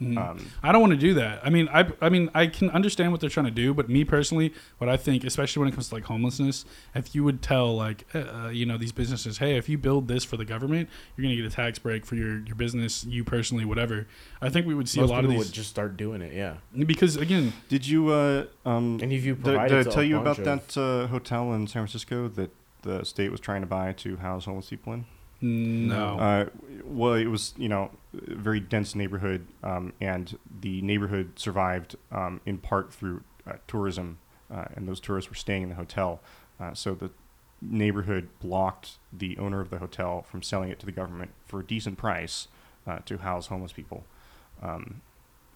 [0.00, 0.16] Mhm.
[0.16, 1.40] Um, I don't want to do that.
[1.44, 4.02] I mean, I I mean, I can understand what they're trying to do, but me
[4.02, 6.64] personally, what I think, especially when it comes to like homelessness,
[6.94, 10.08] if you would tell like uh, uh, you know these businesses, hey, if you build
[10.08, 13.24] this for the government, you're gonna get a tax break for your your business, you
[13.24, 14.06] personally, whatever.
[14.40, 16.32] I think we would see Most a lot of these would just start doing it.
[16.32, 16.54] Yeah,
[16.86, 20.38] because again, Did you uh, um, and if you did, did I tell you about
[20.38, 22.50] of- that uh, hotel in San Francisco that
[22.82, 25.04] the state was trying to buy to house homeless people in?
[25.42, 26.18] No.
[26.18, 26.46] Uh,
[26.84, 32.40] well, it was you know a very dense neighborhood, um, and the neighborhood survived um,
[32.44, 34.18] in part through uh, tourism,
[34.52, 36.20] uh, and those tourists were staying in the hotel.
[36.58, 37.10] Uh, so the
[37.62, 41.64] neighborhood blocked the owner of the hotel from selling it to the government for a
[41.64, 42.48] decent price
[42.86, 44.04] uh, to house homeless people.
[44.62, 45.02] Um,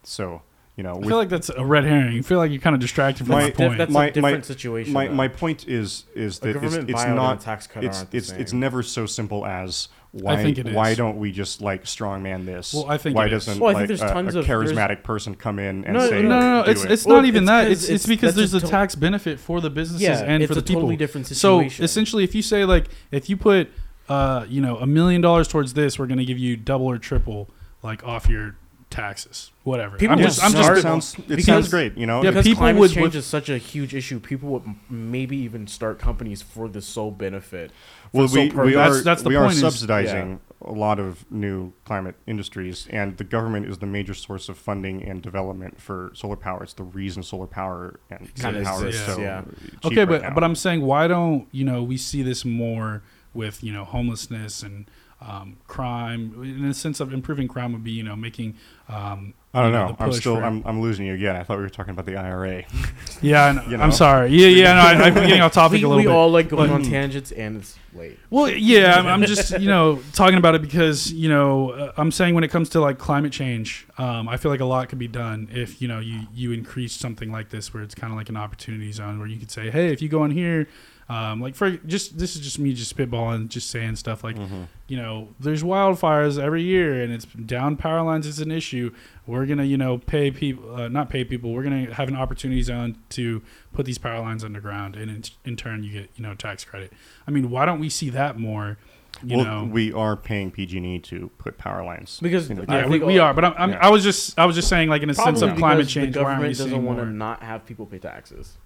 [0.03, 0.41] so
[0.75, 2.13] you know, I feel like that's a red herring.
[2.13, 3.77] You feel like you're kind of distracted from My- the point.
[3.77, 4.93] That's My- a different my- situation.
[4.93, 5.13] my, though.
[5.13, 8.05] my point is is a that it's, it's buyout and not a tax cut it's
[8.11, 10.97] it's it's never so simple as why think it why is.
[10.97, 12.73] don't we just like strongman this?
[12.73, 13.45] Well, I think why it is.
[13.45, 15.93] doesn't Well, I think like there's a, tons a of- charismatic person come in and
[15.93, 16.63] No, say no, no, no.
[16.65, 16.91] do It's it?
[16.91, 17.63] it's Well, not even it's that.
[17.63, 20.23] 'cause It's, it's it's- because there's a a to- tax benefit for the businesses yeah,
[20.23, 20.81] and for the people.
[20.81, 23.69] totally different So essentially, if you say like, if you put,
[24.07, 26.97] uh, you know, a million dollars towards this, we're going to give you double or
[26.97, 27.49] triple,
[27.83, 28.55] like off your
[28.89, 29.97] taxes, whatever.
[29.97, 32.23] People I'm just, I'm It just, start- sounds it because- sounds great, you know.
[32.23, 35.35] Yeah, because people climate would- change would- is such a huge issue, people would maybe
[35.37, 37.71] even start companies for the sole benefit.
[38.13, 40.39] well, the sole we, purpose- we That's- are that's the we are point is- subsidizing
[40.61, 45.03] a lot of new climate industries, and the government is the major source of funding
[45.03, 46.63] and development for solar power.
[46.63, 49.41] It's the reason solar power and Kinda solar power is so yeah.
[49.83, 50.33] okay, right but now.
[50.33, 54.63] but I'm saying, why don't you know we see this more with you know homelessness
[54.63, 54.85] and
[55.21, 58.55] um, crime in the sense of improving crime would be you know making
[58.89, 59.95] um, I don't you know.
[59.97, 61.35] the I'm still for- I'm, I'm losing you again.
[61.35, 62.63] I thought we were talking about the IRA.
[63.21, 63.63] yeah I know.
[63.69, 63.83] you know?
[63.83, 66.07] I'm sorry yeah yeah no, I, I'm getting off topic we, a little bit.
[66.07, 68.19] we bit all like going but- on tangents, and it's late.
[68.29, 72.11] Well, yeah, I'm, I'm just you know talking about it because you know uh, I'm
[72.11, 74.99] saying when it comes to like climate change, um, I feel like a lot could
[74.99, 78.17] be done if you know you you increase something like this where it's kind of
[78.17, 80.67] like an opportunity zone where you could say, hey, if you go in here,
[81.07, 84.67] um, like for just this is just me just spitballing, just saying stuff like Mhm.
[84.87, 88.91] you know there's wildfires every year and it's down power lines is an issue.
[89.27, 91.53] We're gonna you know pay people uh, not pay people.
[91.53, 95.55] We're gonna have an opportunity zone to put these power lines underground and in, in
[95.55, 96.91] turn you get you know tax credit.
[97.27, 98.77] I mean, why don't we see that more?
[99.23, 102.85] You well, know, we are paying PG&E to put power lines Because into the yeah,
[102.85, 103.33] we, we are.
[103.33, 103.87] But I'm, I'm, Yeah.
[103.87, 106.15] I was just I was just saying like in a sense of climate change.
[106.15, 108.57] The Why aren't we government doesn't want to not have people pay taxes.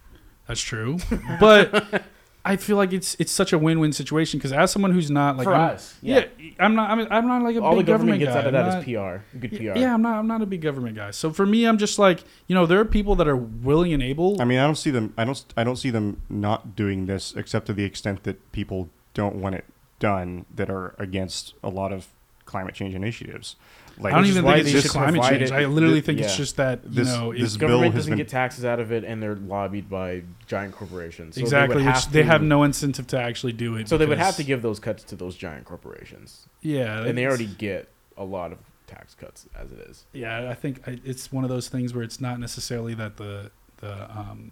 [0.47, 0.97] That's true,
[1.39, 2.03] but
[2.45, 5.43] I feel like it's it's such a win-win situation because as someone who's not like
[5.43, 6.25] For I'm, us, yeah.
[6.39, 6.51] yeah.
[6.59, 8.39] I'm not I'm, I'm not like a All the big government gets guy.
[8.39, 9.77] out of I'm that not- is PR, good PR.
[9.77, 11.11] Yeah, I'm not I'm not a big government guy.
[11.11, 14.01] So for me, I'm just like you know there are people that are willing and
[14.01, 14.41] able.
[14.41, 15.13] I mean, I don't see them.
[15.17, 15.43] I don't.
[15.57, 19.55] I don't see them not doing this, except to the extent that people don't want
[19.55, 19.65] it
[19.99, 22.07] done that are against a lot of
[22.45, 23.57] climate change initiatives.
[24.00, 25.41] Like I don't even think it's they just should climate change.
[25.43, 28.04] it- I literally th- think it's just that you This- know this it's Government has
[28.06, 31.36] doesn't been- get taxes out of it, and they're lobbied by giant corporations.
[31.36, 33.89] So exactly They would which have they have no incentive to actually do it.
[33.89, 37.26] So they would have to give those cuts to those giant corporations, Yeah, and they
[37.26, 40.06] already get a lot of tax cuts as it is.
[40.14, 44.10] Yeah, I think it's one of those things where it's not necessarily that the the
[44.12, 44.52] um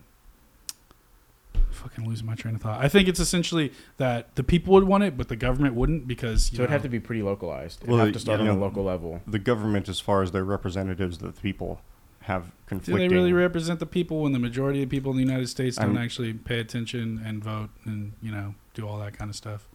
[1.71, 2.83] fucking losing my train of thought.
[2.83, 6.51] I think it's essentially that the people would want it, but the government wouldn't because
[6.51, 7.79] you So it'd know, have to be pretty localized.
[7.81, 9.21] It'd Well, have to start you on a local level.
[9.27, 11.81] the government, as far as their representatives, that the people
[12.21, 13.09] have Do conflicting.
[13.09, 15.95] they really represent the people when the majority of people in the United States don't
[15.95, 19.67] I'm- actually pay attention and vote and you know do all that kind of stuff?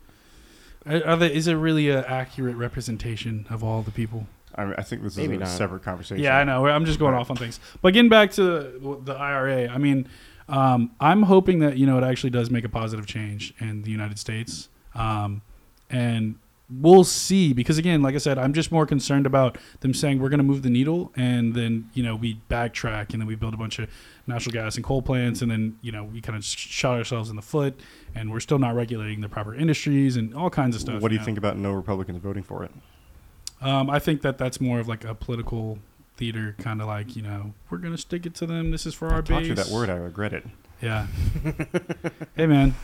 [0.87, 4.27] Are are they, is it really an accurate representation of all the people?
[4.55, 5.49] I, mean, I think this Maybe is a not.
[5.49, 6.23] separate conversation.
[6.23, 6.67] Yeah, I know.
[6.67, 7.21] I'm just going Right.
[7.21, 7.59] off on things.
[7.81, 10.07] But getting back to the, the IRA, I mean,
[10.49, 13.91] um, I'm hoping that you know it actually does make a positive change in the
[13.91, 15.43] United States, um,
[15.91, 16.37] and
[16.81, 17.53] we'll see.
[17.53, 20.45] Because again, like I said, I'm just more concerned about them saying we're going to
[20.45, 23.79] move the needle, and then you know we backtrack, and then we build a bunch
[23.79, 23.89] of
[24.27, 27.37] natural gas and coal plants, and then you know we kind of shot ourselves in
[27.37, 27.79] the foot,
[28.15, 31.03] and we're still not regulating the proper industries and all kinds of stuff.
[31.03, 31.25] What do you know?
[31.25, 32.71] think about no Republicans voting for it?
[33.61, 35.79] Um, I think that that's more of like a political
[36.17, 38.71] theater kind of like you know we're gonna stick it to them.
[38.71, 39.49] This is for I our taught base.
[39.49, 39.91] you that word.
[39.91, 40.45] I regret it.
[40.81, 41.07] Yeah.
[42.37, 42.75] hey man,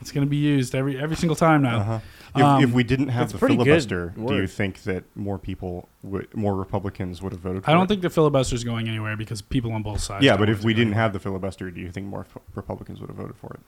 [0.00, 1.78] it's gonna be used every every single time now.
[1.78, 1.98] Uh-huh.
[2.34, 6.34] If, Um, if we didn't have the filibuster, do you think that more people, would,
[6.34, 7.62] more Republicans would have voted?
[7.64, 7.72] for it?
[7.72, 7.88] I don't it?
[7.88, 10.24] think the filibuster's going anywhere because people on both sides.
[10.24, 11.02] Yeah, but if we didn't anywhere.
[11.02, 13.60] have the filibuster, do you think more f- Republicans would have voted for it?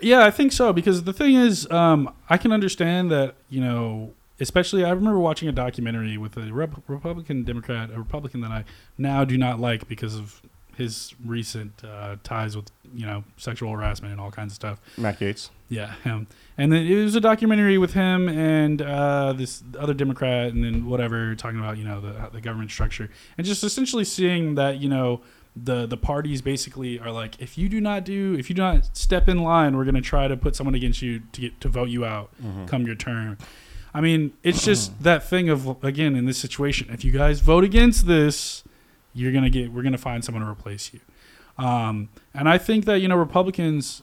[0.00, 4.12] Yeah, I think so because the thing is, um, I can understand that you know,
[4.40, 8.64] especially I remember watching a documentary with a Rep- Republican Democrat, a Republican that I
[8.98, 10.42] now do not like because of
[10.76, 14.80] his recent uh, ties with you know sexual harassment and all kinds of stuff.
[14.98, 15.50] Matt Gaetz.
[15.68, 16.26] Yeah, him.
[16.58, 20.86] And then it was a documentary with him and uh, this other Democrat, and then
[20.86, 23.08] whatever talking about you know the the government structure,
[23.38, 25.20] and just essentially seeing that you know
[25.56, 28.96] the the parties basically are like, if you do not do, if you do not
[28.96, 31.88] step in line, we're gonna try to put someone against you to get to vote
[31.88, 32.66] you out Mhm.
[32.66, 33.38] come your turn.
[33.94, 37.64] I mean, it's just that thing of again in this situation, if you guys vote
[37.64, 38.64] against this,
[39.12, 41.00] you're gonna get we're gonna find someone to replace you.
[41.56, 44.02] Um, and I think that you know Republicans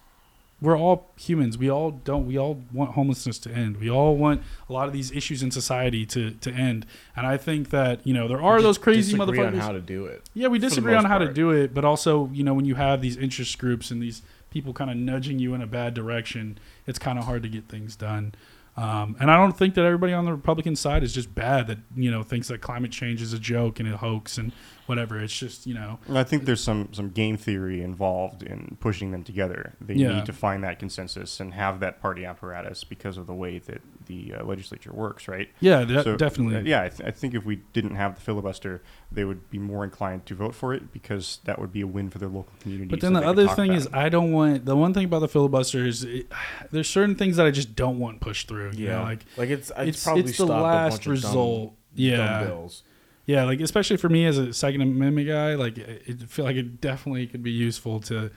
[0.61, 1.57] we're all humans.
[1.57, 2.27] We all don't.
[2.27, 3.77] We all want homelessness to end.
[3.77, 6.85] We all want a lot of these issues in society to to end.
[7.15, 10.05] And I think that you know there are those crazy disagree on how to do
[10.05, 10.29] it.
[10.35, 13.01] yeah, we disagree on how to do it, but also you know when you have
[13.01, 14.21] these interest groups and these
[14.51, 17.67] people kind of nudging you in a bad direction, it's kind of hard to get
[17.67, 18.35] things done.
[18.77, 21.79] Um, and I don't think that everybody on the Republican side is just bad that
[21.95, 24.53] you know thinks that climate change is a joke and a hoax and
[24.85, 25.19] whatever.
[25.19, 29.23] It's just you know I think there's some some game theory involved in pushing them
[29.23, 29.73] together.
[29.81, 30.13] They Yeah.
[30.15, 33.81] need to find that consensus and have that party apparatus because of the way that
[34.11, 35.49] the uh, legislature works, right?
[35.59, 36.57] yeah, de- So, definitely.
[36.57, 38.81] uh, yeah, I, th- I think if we didn't have the filibuster,
[39.11, 42.09] they would be more inclined to vote for it because that would be a win
[42.09, 42.89] for their local community.
[42.89, 43.87] But then the other thing about is.
[43.93, 46.27] I don't want the one thing about the filibuster is it,
[46.71, 48.71] there's certain things that I just don't want pushed through.
[48.75, 51.67] you know, like like it's it's, it's probably it's the last bunch result.
[51.69, 52.83] dumb, yeah, dumb bills.
[53.25, 56.55] yeah, like especially for me as a Second Amendment guy, like it, it feel like
[56.57, 58.31] it definitely could be useful to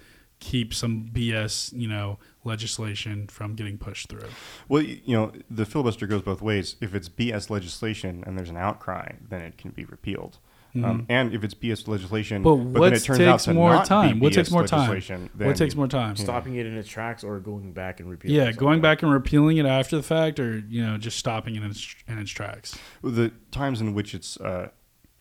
[0.44, 4.28] keep some BS, you know, legislation from getting pushed through.
[4.68, 6.76] Well, you know, the filibuster goes both ways.
[6.82, 10.38] If it's BS legislation and there's an outcry, then it can be repealed.
[10.76, 13.74] Um, and if it's BS legislation, But then what it turns out takes to more
[13.74, 14.20] not be time?
[14.20, 14.90] What takes more time?
[14.90, 16.16] legislation, then what takes more time?
[16.16, 18.36] Stopping it in its tracks or going back and repealing.
[18.36, 18.58] Yeah, something.
[18.58, 21.70] going back and repealing it after the fact, or you know, just stopping it in
[21.70, 22.76] its, in its tracks.
[23.04, 24.70] the times in which it's uh,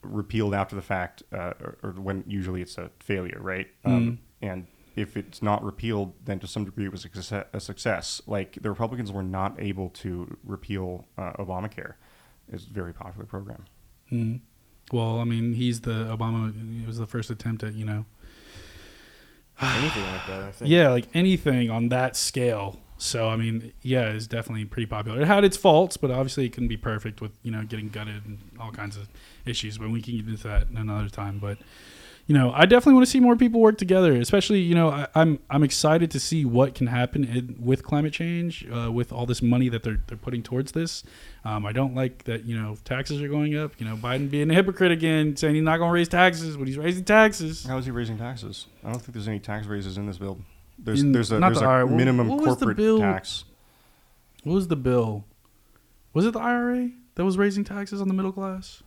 [0.02, 3.68] repealed after the fact, uh, or, or when usually it's a failure, right?
[3.86, 4.66] Um, and
[4.96, 7.06] if it's not repealed, then to some degree it was
[7.54, 8.22] a success.
[8.28, 11.96] Like the Republicans were not able to repeal uh, Obamacare.
[12.52, 13.66] It's a very popular program.
[14.12, 14.42] Mm.
[14.92, 16.54] Well, I mean, he's the Obama.
[16.82, 18.06] It was the first attempt at you know,
[19.62, 20.44] anything like that.
[20.44, 20.70] I think.
[20.70, 22.80] yeah, like anything on that scale.
[22.98, 25.22] So I mean, yeah, it's definitely pretty popular.
[25.22, 28.26] It had its faults, but obviously it couldn't be perfect with you know getting gutted
[28.26, 29.10] and all kinds of
[29.46, 29.78] issues.
[29.78, 31.40] But we can get into that another time.
[31.40, 31.58] But
[32.26, 34.14] you know, I definitely want to see more people work together.
[34.14, 38.14] Especially, you know, I, I'm I'm excited to see what can happen in, with climate
[38.14, 41.04] change, uh, with all this money that they're they're putting towards this.
[41.44, 43.74] Um, I don't like that you know taxes are going up.
[43.78, 46.68] You know, Biden being a hypocrite again, saying he's not going to raise taxes, but
[46.68, 47.66] he's raising taxes.
[47.66, 48.68] How is he raising taxes?
[48.84, 50.40] I don't think there's any tax raises in this bill.
[50.80, 51.86] There's In- there's a there's the a.
[51.86, 53.00] What- minimum what was the corporate bill?
[53.00, 53.44] tax.
[54.44, 55.26] What was the bill?
[56.14, 58.82] Was it the IRA that was raising taxes on the middle class?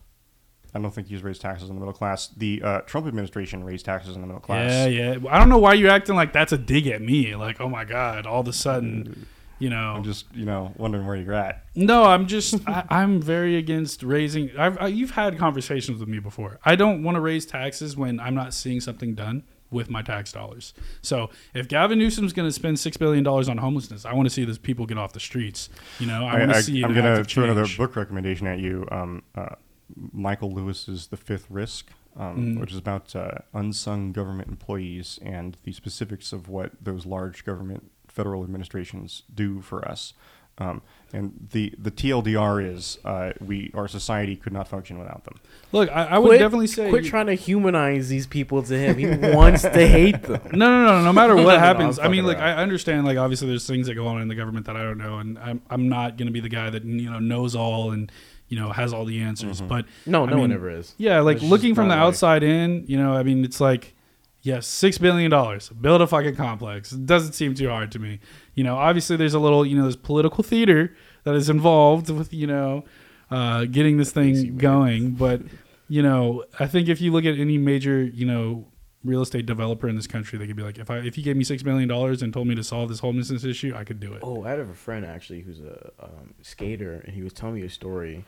[0.75, 2.29] I don't think he's raised taxes on the middle class.
[2.29, 4.71] The uh, Trump administration raised taxes on the middle class.
[4.71, 5.31] Yeah, yeah.
[5.31, 7.35] I don't know why you're acting like that's a dig at me.
[7.35, 9.27] Like, oh my god, all of a sudden,
[9.59, 9.95] you know.
[9.95, 11.64] I'm just you know wondering where you're at.
[11.75, 14.51] No, I'm just I, I'm very against raising.
[14.59, 16.59] I've, I, you've had conversations with me before.
[16.64, 20.33] I don't want to raise taxes when I'm not seeing something done with my tax
[20.33, 20.75] dollars.
[21.03, 24.35] So if Gavin Newsom's going to spend six billion dollars on homelessness, I want to
[24.35, 25.69] see those people get off the streets.
[25.99, 26.83] You know, I, want to see.
[26.85, 28.87] am an going to throw another book recommendation at you.
[28.91, 29.57] Um, uh,
[29.95, 32.61] Michael Lewis's The Fifth Risk, um, Mhm.
[32.61, 37.91] which is about uh, unsung government employees and the specifics of what those large government
[38.09, 40.14] federal administrations do for us.
[40.59, 40.80] Um,
[41.12, 45.39] and the the TLDR is uh, we our society could not function without them.
[45.70, 48.97] Look, I, I would Quit- definitely say quit trying to humanize these people to him.
[48.97, 49.07] He
[49.37, 50.41] wants to hate them.
[50.55, 51.05] No, no, no.
[51.05, 52.59] No matter what no, no, happens, I'm mean, like around.
[52.59, 53.05] I understand.
[53.05, 55.39] Like obviously, there's things that go on in the government that I don't know, and
[55.39, 58.11] I'm I'm not gonna be the guy that you know knows all and
[58.49, 59.61] you know has all the answers.
[59.61, 59.69] Mhm.
[59.69, 60.95] But No, I no one ever is.
[60.99, 63.61] yeah, like It's looking from the not like- outside in, you know, I mean, it's
[63.61, 63.95] like,
[64.43, 66.93] yes, six billion dollars, build a fucking complex.
[66.93, 68.21] It doesn't seem too hard to me.
[68.55, 70.95] You know, obviously, there's a little, you know, there's political theater
[71.25, 72.85] that is involved with you know
[73.31, 74.59] uh, getting this Makes you thing weird.
[74.61, 75.43] going, but
[75.89, 78.67] you know, I think if you look at any major, you know,
[79.05, 81.37] real estate developer in this country, they could be like, if I if you gave
[81.37, 84.13] me six million dollars and told me to solve this homelessness issue, I could do
[84.15, 84.21] it.
[84.23, 87.63] Oh, I have a friend actually who's a um, skater, and he was telling me
[87.63, 88.25] a story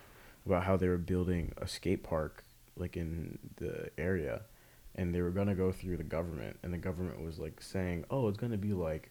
[0.48, 2.44] about how they were building a skate park
[2.76, 4.42] like in the area,
[4.94, 8.28] and they were gonna go through the government, and the government was like saying, "Oh,
[8.28, 9.10] it's gonna be like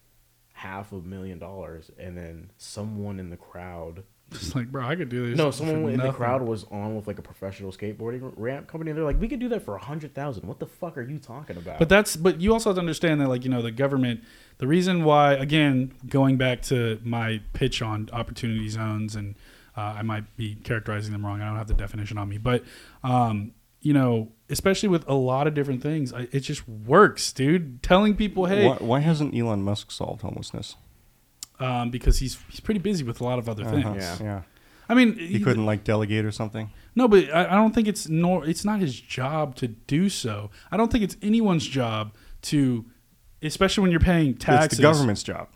[0.54, 4.04] half a million dollars," and then someone in the crowd.
[4.32, 5.38] Just like, bro, I could do this.
[5.38, 8.92] No, someone in the crowd was on with like a professional skateboarding ramp company.
[8.92, 10.46] And they're like, "We could do that for a hundred thousand.
[10.48, 13.22] What the fuck are you talking about?" But that's but you also have to understand
[13.22, 14.22] that like you know the government
[14.58, 19.36] the reason why again going back to my pitch on opportunity zones and
[19.78, 22.64] uh, I might be characterizing them wrong I don't have the definition on me but
[23.04, 23.52] um,
[23.82, 28.16] you know especially with a lot of different things I, it just works dude telling
[28.16, 30.76] people hey Why, why hasn't Elon Musk solved homelessness?
[31.60, 34.18] um, because he's he's pretty busy with a lot of other Uh-huh, things Yeah.
[34.22, 34.42] yeah.
[34.90, 36.70] I mean He couldn't like delegate or something.
[36.96, 40.50] No, but I, I don't think it's nor it's not his job to do so.
[40.72, 42.14] I don't think it's anyone's job
[42.44, 42.86] to,
[43.44, 44.66] especially when you're paying taxes.
[44.68, 45.50] It's the government's job.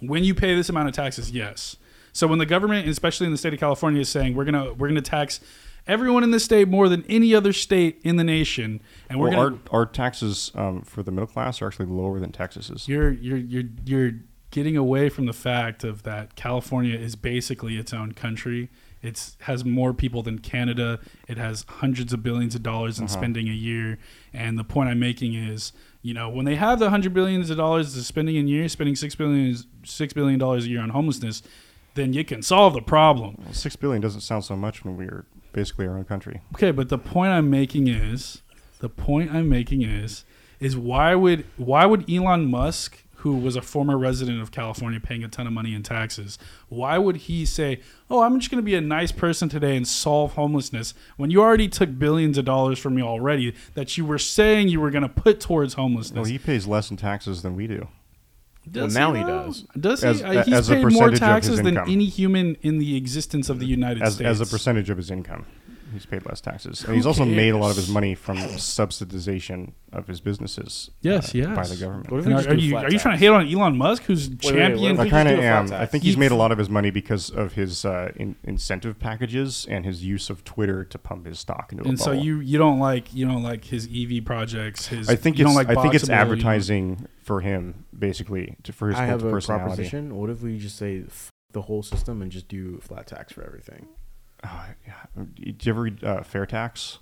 [0.00, 1.76] When you pay this amount of taxes, yes.
[2.14, 4.88] So when the government, especially in the state of California, is saying we're gonna we're
[4.88, 5.40] gonna tax
[5.86, 9.50] everyone in the state more than any other state in the nation, and we're Well,
[9.50, 12.88] gonna our, our taxes um, for the middle class are actually lower than Texas's.
[12.88, 14.12] you're you're you're you're
[14.50, 18.70] getting away from the fact of that California is basically its own country.
[19.02, 21.00] It has more people than Canada.
[21.28, 23.12] It has hundreds of billions of dollars in Uh-huh.
[23.12, 23.98] spending a year.
[24.32, 27.56] And the point I'm making is, you know, when they have the hundred billions of
[27.58, 30.90] dollars of spending in a year, spending six billion six billion dollars a year on
[30.90, 31.42] homelessness,
[31.94, 33.36] then you can solve the problem.
[33.38, 36.40] Well, Six billion doesn't sound so much when we're basically our own country.
[36.54, 38.42] Okay, but the point I'm making is
[38.80, 40.24] the point I'm making is
[40.60, 45.24] is why would why would Elon Musk, who was a former resident of California paying
[45.24, 46.38] a ton of money in taxes,
[46.68, 47.80] why would he say,
[48.10, 51.40] "Oh, I'm just going to be a nice person today and solve homelessness" when you
[51.40, 55.02] already took billions of dollars from me already that you were saying you were going
[55.02, 56.16] to put towards homelessness?
[56.16, 57.88] Well, he pays less in taxes than we do.
[58.70, 59.44] Does Well, now he though?
[59.46, 59.64] does.
[59.78, 60.08] Does he?
[60.08, 64.02] As- Uh, he's paid more taxes than any human in the existence of the United
[64.02, 64.26] As, States.
[64.28, 65.44] as a percentage of his income,
[65.94, 66.80] he's paid less taxes.
[66.80, 70.90] And Who he's also made a lot of his money from subsidization of his businesses.
[71.00, 71.56] Yes, uh, yes.
[71.56, 72.10] By the government.
[72.10, 73.20] What if we are, just are do you flat are you trying to tax?
[73.20, 74.80] hate on Elon Musk, who's wait, champion?
[74.80, 75.64] what I if we kind of do a flat am.
[75.66, 75.92] I tax?
[75.92, 78.98] think he's He- made a lot of his money because of his uh, in, incentive
[78.98, 82.24] packages and his use of Twitter to pump his stock into a and so bubble.
[82.24, 84.86] you you don't like you don't like his EV projects.
[84.88, 87.84] His I think you it's don't like I think it's Boxable, you advertising for him
[87.96, 89.66] basically to, for his I whole have a personality.
[89.68, 90.16] proposition.
[90.16, 93.42] What if we just say f- the whole system and just do flat tax for
[93.44, 93.86] everything?
[94.44, 95.24] Oh, yeah.
[95.34, 96.98] Did you ever read uh, Fair Tax?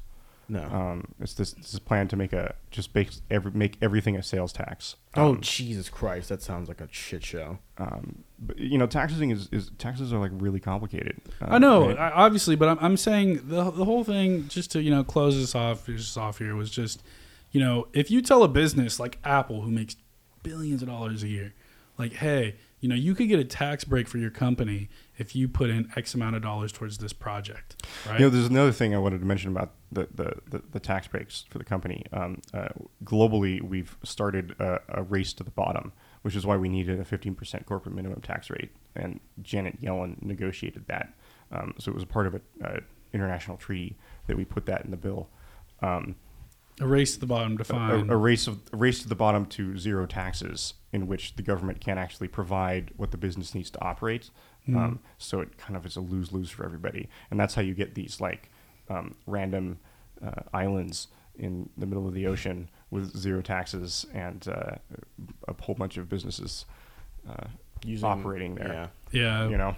[0.48, 0.64] No.
[0.64, 4.22] Um, it's this, this is plan to make a just make every make everything a
[4.22, 4.96] sales tax.
[5.16, 7.58] oh Um, Jesus Christ, that sounds like a shit show.
[7.78, 11.20] um, but you know, taxing is, is taxes are like really complicated.
[11.40, 11.98] Uh, I know, right?
[11.98, 15.36] I, obviously, but I'm, I'm saying the the whole thing, just to you know close
[15.36, 17.02] this off, this off here, was just,
[17.50, 19.96] you know, if you tell a business like Apple who makes
[20.42, 21.54] billions of dollars a year,
[21.96, 25.48] like, hey, you know, you could get a tax break for your company if you
[25.48, 28.18] put in X amount of dollars towards this project, right?
[28.18, 31.06] You know, there's another thing I wanted to mention about the, the, the, the tax
[31.06, 32.04] breaks for the company.
[32.12, 32.68] Um, uh,
[33.04, 35.92] globally, we've started a, a race to the bottom,
[36.22, 38.70] which is why we needed a 15% corporate minimum tax rate.
[38.96, 41.12] And Janet Yellen negotiated that.
[41.50, 42.80] Um, so it was a part of an uh,
[43.12, 43.96] international treaty
[44.26, 45.28] that we put that in the bill.
[45.82, 46.16] Um,
[46.80, 48.10] a race to the bottom to a, find.
[48.10, 51.80] a race of a race to the bottom to zero taxes, in which the government
[51.80, 54.30] can't actually provide what the business needs to operate.
[54.68, 54.76] Mm-hmm.
[54.76, 57.74] Um, so it kind of is a lose lose for everybody, and that's how you
[57.74, 58.48] get these like
[58.88, 59.78] um, random
[60.24, 64.76] uh, islands in the middle of the ocean with zero taxes and uh,
[65.48, 66.66] a whole bunch of businesses
[67.28, 67.46] uh,
[67.84, 68.90] Using, operating there.
[69.10, 69.74] yeah, You know,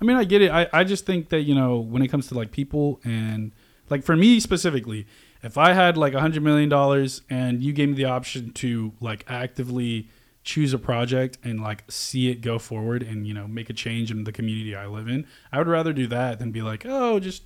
[0.00, 0.50] I mean, I get it.
[0.50, 3.52] I, I just think that, you know, when it comes to like people and
[3.90, 5.06] like for me specifically,
[5.42, 8.92] if I had like a hundred million dollars and you gave me the option to
[9.00, 10.08] like actively
[10.46, 14.12] choose a project and like see it go forward and, you know, make a change
[14.12, 17.18] in the community I live in, I would rather do that than be like, oh,
[17.18, 17.42] just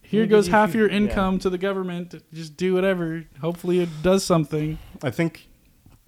[0.00, 0.96] here Maybe goes half you- your yeah.
[0.96, 2.14] income to the government.
[2.32, 3.24] Just do whatever.
[3.42, 4.78] Hopefully it does something.
[5.02, 5.48] I think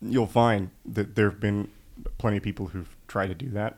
[0.00, 1.68] you'll find that there have been
[2.16, 3.76] plenty of people who've tried to do that.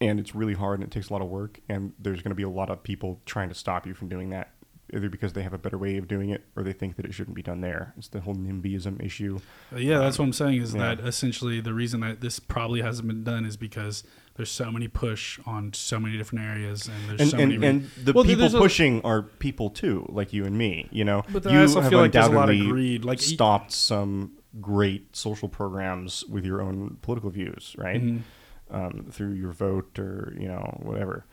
[0.00, 1.58] And it's really hard and it takes a lot of work.
[1.68, 4.30] And there's going to be a lot of people trying to stop you from doing
[4.30, 4.52] that,
[4.94, 7.12] either because they have a better way of doing it or they think that it
[7.12, 7.92] shouldn't be done there.
[7.98, 9.40] It's the whole NIMBYism issue.
[9.72, 10.94] Uh, Yeah, that's what I'm saying is Yeah.
[10.94, 14.04] that essentially the reason that this probably hasn't been done is because
[14.36, 17.66] there's so many push on so many different areas and there's And, so and, many.
[17.66, 20.88] and the Well, people there's a- pushing are people too, like you and me.
[20.92, 23.04] You know, But you I also have feel like there's a lot of greed.
[23.04, 28.02] Like, stopped some great social programs with your own political views, right?
[28.02, 28.20] Mhm.
[28.68, 31.24] um, through your vote or you know whatever,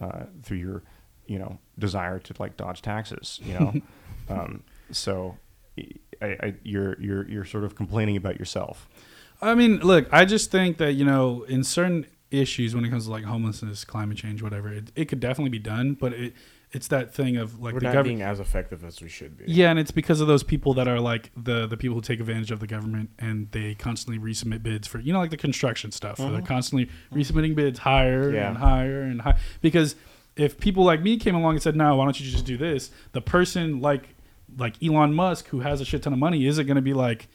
[0.00, 0.82] uh, through your
[1.26, 3.72] you know desire to like dodge taxes, you know.
[4.28, 5.36] um, so
[6.22, 8.88] I, I, you're you're you're sort of complaining about yourself.
[9.42, 13.04] I mean, look, I just think that you know, in certain issues when it comes
[13.04, 16.32] to like homelessness, climate change, whatever, it, it could definitely be done, but it
[16.72, 18.18] it's that thing of like We're the not government.
[18.18, 19.44] being as effective as we should be.
[19.46, 22.18] Yeah, and it's because of those people that are like the the people who take
[22.18, 25.92] advantage of the government and they constantly resubmit bids for you know like the construction
[25.92, 26.16] stuff.
[26.16, 28.48] They're constantly resubmitting bids higher Yeah.
[28.48, 29.94] and higher and higher because
[30.36, 32.90] if people like me came along and said, "No, why don't you just do this?"
[33.12, 34.10] The person like
[34.58, 37.28] like Elon Musk who has a shit ton of money isn't going to be like,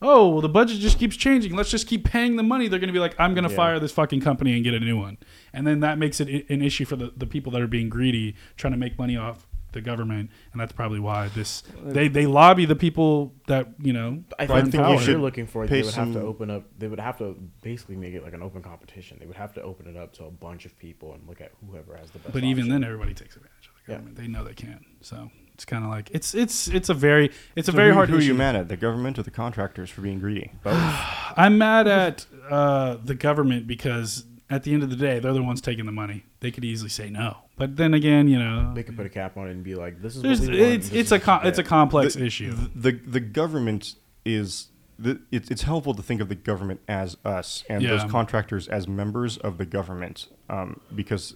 [0.00, 1.54] "Oh, well the budget just keeps changing.
[1.56, 3.56] Let's just keep paying the money." They're going to be like, "I'm going to Yeah.
[3.56, 5.18] fire this fucking company and get a new one."
[5.52, 8.34] And then that makes it an issue for the, the people that are being greedy
[8.56, 12.64] trying to make money off the government and that's probably why this they they lobby
[12.64, 15.94] the people that you know I think, in think you you're looking for, they would
[15.94, 16.64] have to open up.
[16.78, 19.18] They would have to basically make it like an open competition.
[19.20, 21.52] They would have to open it up to a bunch of people and look at
[21.68, 22.32] whoever has the best.
[22.32, 23.98] but even then everybody takes advantage of the Yeah.
[23.98, 27.30] government they know they can so it's kind of like it's it's it's a very
[27.56, 28.68] it's a very who, hard Who are you mad at?
[28.68, 30.52] The government or the contractors for being greedy?
[30.62, 30.74] Both.
[31.36, 35.42] i'm mad at uh, the government because at the end of the day they're the
[35.42, 38.82] ones taking the money they could easily say no but then again you know they
[38.82, 40.88] could put a cap on it and be like, "This is what we want, it's
[40.88, 43.20] this it's is a what you com- it's a get." complex the, issue The the
[43.20, 43.94] government
[44.24, 48.68] is the, it's it's helpful to think of the government as us and those contractors
[48.68, 51.34] as members of the government, um, because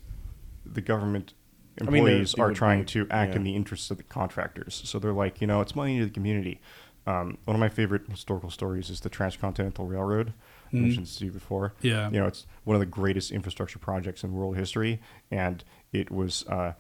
[0.65, 1.33] the government
[1.81, 3.53] mean, they- employees they are would trying be- to act in yeah.
[3.53, 4.81] the interests of the contractors.
[4.85, 6.61] So they're like, you know, it's money to the community.
[7.07, 10.33] Um, one of my favorite historical stories is the Transcontinental Railroad.
[10.73, 10.81] I Mhm.
[10.83, 11.75] mentioned this to you before.
[11.83, 12.11] Yeah.
[12.11, 15.01] You know, it's one of the greatest infrastructure projects in world history,
[15.31, 15.63] and
[15.93, 16.73] it was uh,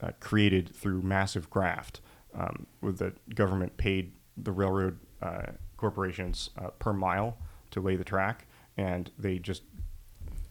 [0.00, 2.00] uh, created through massive graft,
[2.34, 5.42] um, with the government paid the railroad uh,
[5.76, 7.36] corporations uh, per mile
[7.70, 9.62] to lay the track, and they just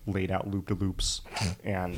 [0.08, 1.22] laid out loop to loops,
[1.64, 1.98] and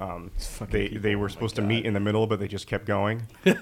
[0.00, 0.30] um,
[0.70, 1.68] they people, they were my supposed to God.
[1.68, 3.22] meet in the middle, but they just kept going.
[3.44, 3.54] you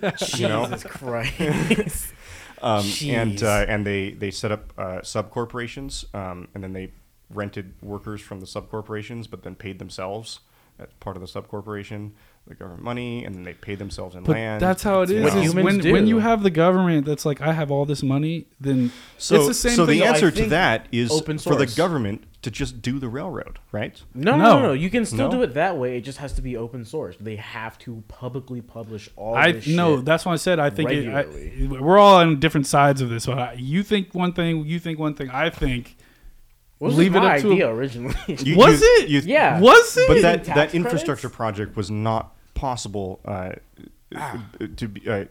[0.49, 2.13] know, Jesus Christ.
[2.63, 6.93] um, and uh, and they they set up uh, sub corporations, um, and then they
[7.31, 10.41] rented workers from the sub corporations, but then paid themselves
[10.79, 12.15] as part of the sub corporation
[12.47, 14.63] the government money, and then they pay themselves in But land.
[14.63, 15.23] that's how it is.
[15.25, 15.41] What know.
[15.41, 18.47] is humans when when you have the government that's like, I have all this money,
[18.61, 19.99] then So, it's the same so thing.
[19.99, 24.01] the answer to that is open for the government to just do the railroad, right?
[24.15, 24.59] No, no, No.
[24.61, 24.73] no, no.
[24.75, 25.39] You can still No?
[25.39, 25.97] do it that way.
[25.97, 27.17] It just has to be open source.
[27.19, 30.05] They have to publicly publish all I this no, shit.
[30.05, 31.25] that's why I said I think it, I,
[31.81, 33.27] we're all on different sides of this.
[33.27, 35.31] But I, you think one thing, you think one thing.
[35.31, 35.97] I think
[36.79, 38.15] was leave leave it my up to- idea originally.
[38.29, 39.09] You- Was you- it?
[39.09, 39.59] you- Yeah.
[39.59, 40.07] was it?
[40.07, 40.75] But that, Tax that credits?
[40.75, 43.53] infrastructure project was not possible uh,
[44.15, 44.43] Ah.
[44.77, 45.09] to be.
[45.09, 45.25] Uh,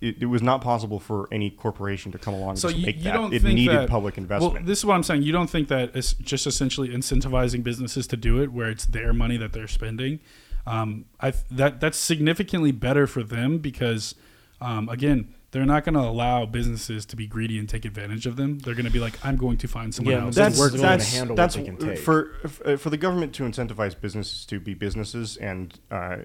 [0.00, 2.86] it, it was not possible for any corporation to come along and So just you-
[2.86, 3.12] make you that.
[3.12, 4.54] don't it think needed that- public investment.
[4.54, 5.22] Well, this is what I'm saying.
[5.24, 9.12] You don't think that it's just essentially incentivizing businesses to do it, where it's their
[9.12, 10.20] money that they're spending.
[10.66, 14.14] Um, I that that's significantly better for them because,
[14.60, 18.36] um, again, they're not going to allow businesses to be greedy and take advantage of
[18.36, 18.60] them.
[18.60, 20.36] They're going to be like, I'm going to find someone Yeah, else.
[20.36, 21.98] but to that's we're work going for." to that's handle what they can take.
[21.98, 26.18] for for- for the government to incentivize businesses to be businesses and uh,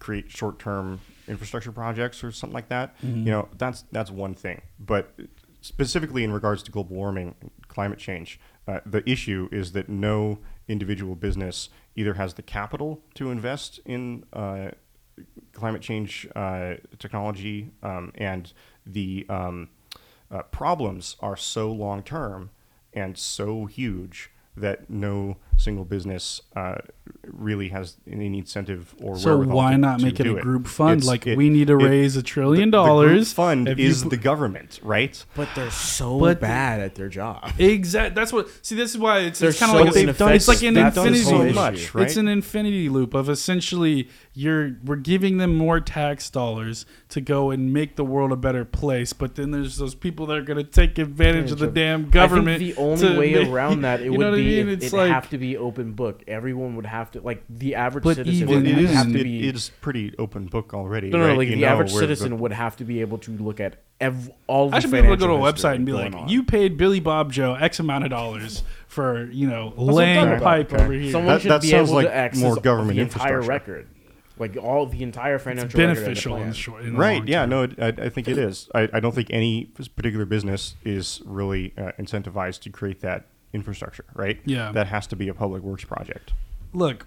[0.00, 2.96] create short term infrastructure projects or something like that.
[3.00, 3.18] Mm-hmm.
[3.18, 4.62] You know, that's that's one thing.
[4.80, 5.14] But
[5.60, 10.38] specifically in regards to global warming, and climate change, uh, the issue is that no
[10.66, 14.70] individual business either has the capital to invest in uh,
[15.52, 18.52] climate change uh, technology, um, and
[18.86, 19.68] the um,
[20.30, 22.50] uh, problems are so long term
[22.92, 26.76] and so huge that no single business uh,
[27.24, 30.66] really has any incentive or So wherewithal why to- not to make it a group
[30.66, 30.98] fund?
[31.02, 33.32] It's- like it- we need to it- raise a trillion the- the group dollars.
[33.32, 35.22] fund If you is the government, right?
[35.34, 37.52] but they're so But- bad at their job.
[37.58, 38.14] Exactly.
[38.14, 38.48] That's what.
[38.62, 40.34] See, this is why it's, it's kind so of like a, ineffective.
[40.36, 41.22] it's like an infinity.
[41.22, 42.06] whole so much, right?
[42.06, 47.50] It's an infinity loop of essentially you're we're giving them more tax dollars to go
[47.50, 50.56] and make the world a better place, but then there's those people that are going
[50.56, 52.56] to take advantage of the damn government.
[52.56, 54.42] I think the only to way make- around that it you would know what I
[54.42, 54.68] be mean?
[54.68, 56.22] It's it like- have to be open book.
[56.28, 59.18] Everyone would have to like the average But citizen even would it is have to
[59.20, 59.48] it, be.
[59.48, 61.10] it is pretty open book already.
[61.10, 61.36] no, no, right?
[61.38, 63.60] like You the know average where the- citzen would have to be able to look
[63.60, 64.70] at ev- all.
[64.70, 66.22] The I should be able to go to a financial website and be history like,
[66.22, 66.28] on.
[66.28, 70.32] "You paid Billy Bob Joe X amount of dollars for you know what laying talking
[70.34, 70.82] about, pipe okay.
[70.84, 73.02] over here." Someone That- should that be sounds able like to access more government the
[73.02, 73.72] entire infrastructure.
[73.74, 73.86] record,
[74.38, 76.48] like all the entire it's financial record of the beneficial in plan.
[76.50, 76.82] the short.
[76.84, 77.50] In the right long yeah term.
[77.50, 81.20] no it, I, I think it is I, I don't think any particular business is
[81.26, 84.40] really uh, incentivized to create that infrastructure right?
[84.44, 84.72] Yeah.
[84.72, 86.32] that has to be a public works project.
[86.72, 87.06] Look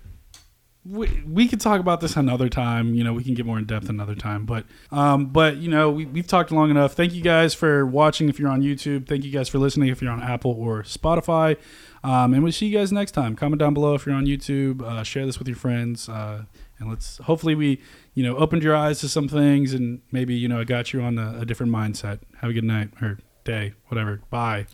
[0.85, 2.93] we, we could talk about this another time.
[2.93, 4.45] You know we can get more in depth another time.
[4.45, 6.93] But um but you know we, we've talked long enough.
[6.93, 9.07] Thank you guys for watching if you're on youtube.
[9.07, 11.57] Thank you guys for listening if you're on apple or spotify.
[12.03, 13.35] Um, and we'll see you guys next time.
[13.35, 14.81] Comment down below if you're on youtube.
[14.81, 16.09] Uh, share this with your friends.
[16.09, 16.43] Uh,
[16.79, 17.81] and let's hopefully we
[18.13, 21.01] you know opened your eyes to some things and maybe you know it got you
[21.01, 22.19] on a, a different mindset.
[22.41, 24.21] Have a good night or day whatever.
[24.29, 24.67] Bye